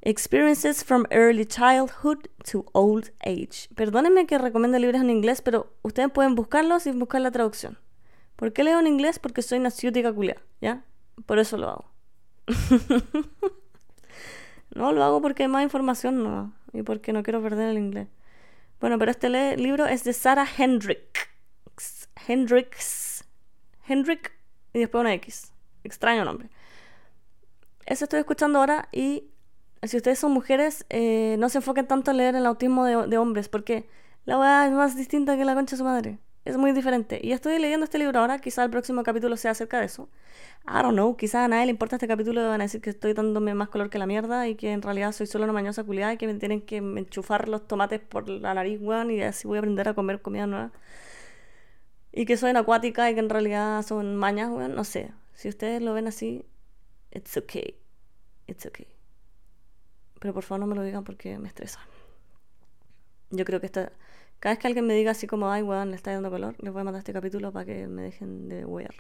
[0.02, 3.68] Experiences from Early Childhood to Old Age.
[3.74, 7.78] Perdónenme que recomiendo libros en inglés, pero ustedes pueden buscarlos y buscar la traducción.
[8.36, 9.18] ¿Por qué leo en inglés?
[9.18, 10.84] Porque soy naciótica culia, ¿ya?
[11.26, 11.84] Por eso lo hago.
[14.78, 16.54] no lo hago porque hay más información.
[16.72, 18.08] Y porque no quiero perder el inglés.
[18.80, 22.08] Bueno, pero este libro es de Sarah Hendricks.
[22.26, 23.24] Hendricks.
[23.86, 24.32] Hendrick
[24.72, 25.52] y después una X.
[25.84, 26.50] Extraño nombre.
[27.86, 29.30] Eso estoy escuchando ahora y
[29.82, 33.48] si ustedes son mujeres, eh, no se enfoquen tanto en leer el autismo de, hombres,
[33.48, 33.88] porque
[34.24, 36.18] la weá es más distinta que la concha de su madre.
[36.48, 37.20] Es muy diferente.
[37.22, 40.08] Y estoy leyendo este libro ahora, quizá el próximo capítulo sea acerca de eso.
[40.66, 43.12] I don't know, quizá a nadie le importa este capítulo van a decir que estoy
[43.12, 46.14] dándome más color que la mierda y que en realidad soy solo una mañosa culiada
[46.14, 49.58] y que me tienen que enchufar los tomates por la nariz, weón, y así voy
[49.58, 50.72] a aprender a comer comida nueva.
[52.12, 55.12] Y que soy acuática y que en realidad son mañas, weón, no sé.
[55.34, 56.46] Si ustedes lo ven así,
[57.10, 57.78] it's okay.
[58.46, 58.88] It's okay.
[60.18, 61.80] Pero por favor no me lo digan porque me estresa.
[63.30, 63.92] Yo creo que esta
[64.40, 66.72] cada vez que alguien me diga así como, ay, weón, le está dando color, les
[66.72, 68.94] voy a mandar este capítulo para que me dejen de wear.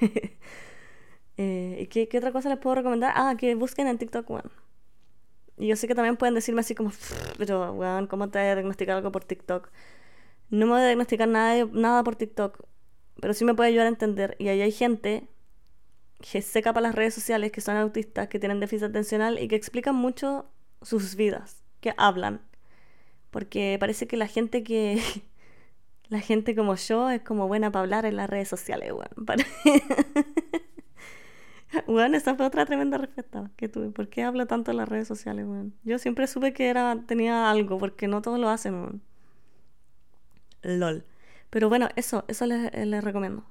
[1.36, 3.12] eh, ¿Y qué, qué, otra cosa les puedo recomendar?
[3.14, 4.50] Ah, que busquen en TikTok, weón.
[5.58, 6.92] Y yo sé que también pueden decirme así como,
[7.36, 9.70] pero, weón, ¿cómo te voy a diagnosticar algo por TikTok?
[10.50, 12.64] No me voy a diagnosticar nada, nada por TikTok,
[13.20, 14.36] pero sí me puede ayudar a entender.
[14.38, 15.28] Y ahí hay gente
[16.20, 19.56] que seca para las redes sociales, que son autistas, que tienen déficit atencional y que
[19.56, 20.50] explican mucho
[20.82, 22.40] sus vidas, que hablan
[23.30, 25.00] porque parece que la gente que.
[26.10, 29.10] La gente como yo es como buena para hablar en las redes sociales, weón.
[29.16, 29.44] Bueno.
[32.14, 33.90] esa fue otra tremenda respuesta que tuve.
[33.90, 35.74] ¿Por qué hablo tanto en las redes sociales, weón?
[35.84, 39.02] Yo siempre supe que era, tenía algo, porque no todos lo hacen, weón.
[40.62, 41.04] LOL.
[41.50, 43.44] Pero bueno, eso, eso les, les recomiendo.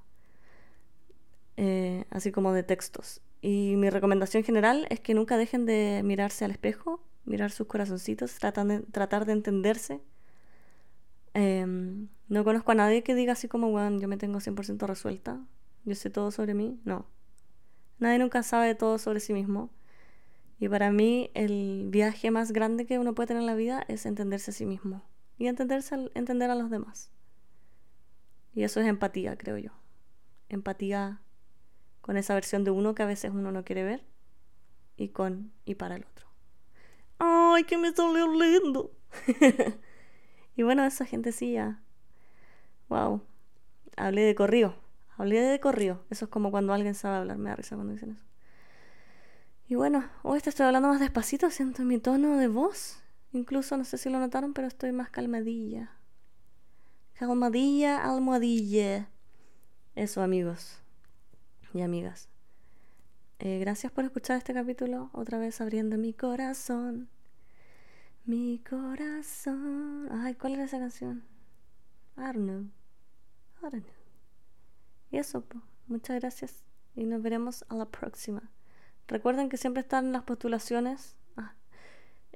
[1.58, 3.22] Eh, así como de textos.
[3.42, 8.36] Y mi recomendación general es que nunca dejen de mirarse al espejo mirar sus corazoncitos,
[8.36, 10.02] tratar de, entenderse.
[11.34, 15.46] Em, no conozco a nadie que diga así como, bueno, yo me tengo 100% resuelta,
[15.86, 16.80] yo sé todo sobre mí.
[16.84, 17.06] No.
[18.00, 19.70] Nadie nunca sabe todo sobre sí mismo.
[20.60, 24.06] Y para mí el viaje más grande que uno puede tener en la vida es
[24.06, 25.04] entenderse a sí mismo
[25.38, 27.12] y entenderse, entender a los demás.
[28.54, 29.72] Y eso es empatía, creo yo.
[30.50, 31.22] Empatía
[32.02, 34.04] con esa versión de uno que a veces uno no quiere ver
[34.96, 36.27] y con y para el otro.
[37.20, 38.92] ¡Ay, que me salió lindo!
[40.56, 41.82] y bueno, esa gentecilla.
[42.90, 43.22] Wow.
[43.96, 44.76] Hablé de corrido.
[45.18, 46.06] Hablé de corrido.
[46.10, 47.38] Eso es como cuando alguien sabe hablar.
[47.38, 48.24] Me da risa cuando dicen eso.
[49.68, 51.50] Y bueno, hoy te estoy hablando más despacito.
[51.50, 53.02] Siento mi tono de voz.
[53.34, 55.92] Incluso, no sé si lo notaron, pero estoy más calmadilla.
[57.14, 59.10] Calmadilla, almohadilla.
[59.96, 60.82] Eso, amigos
[61.74, 62.30] y amigas.
[63.40, 67.08] Eh, gracias por escuchar este capítulo, otra vez abriendo mi corazón.
[68.26, 70.10] Mi corazón.
[70.12, 71.24] Ay, ¿cuál era esa canción?
[72.18, 72.62] I don't know.
[73.60, 73.96] I don't know.
[75.12, 75.44] Y eso.
[75.86, 76.64] Muchas gracias.
[76.96, 78.42] Y nos veremos a la próxima.
[79.08, 81.16] Recuerden que siempre están las postulaciones.
[81.38, 81.54] Ah.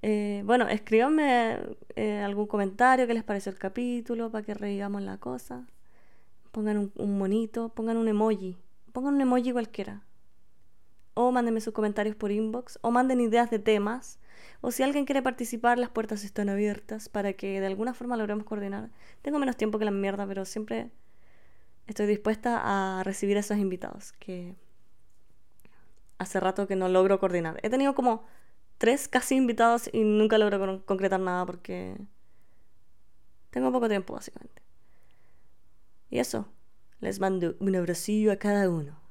[0.03, 1.57] Eh, bueno, escríbanme
[1.95, 5.65] eh, algún comentario que les pareció el capítulo para que reivamos la cosa.
[6.51, 8.55] Pongan un, un monito, pongan un emoji.
[8.93, 10.03] Pongan un emoji cualquiera
[11.27, 14.19] o mándenme sus comentarios por inbox, o manden ideas de temas,
[14.61, 18.45] o si alguien quiere participar, las puertas están abiertas para que de alguna forma logremos
[18.45, 18.91] coordinar.
[19.21, 20.91] Tengo menos tiempo que la mierda, pero siempre
[21.87, 24.55] estoy dispuesta a recibir a esos invitados, que
[26.19, 27.59] hace rato que no logro coordinar.
[27.63, 28.23] He tenido como
[28.77, 31.97] tres casi invitados y nunca logro concretar nada porque
[33.49, 34.61] tengo poco tiempo, básicamente.
[36.11, 36.47] Y eso,
[36.99, 39.01] les mando un abracillo a cada uno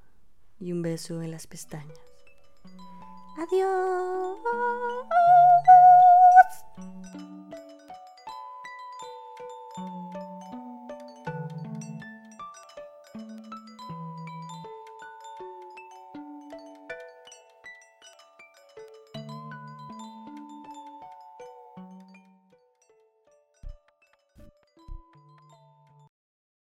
[0.61, 1.99] y un beso en las pestañas.
[3.39, 4.39] Adiós.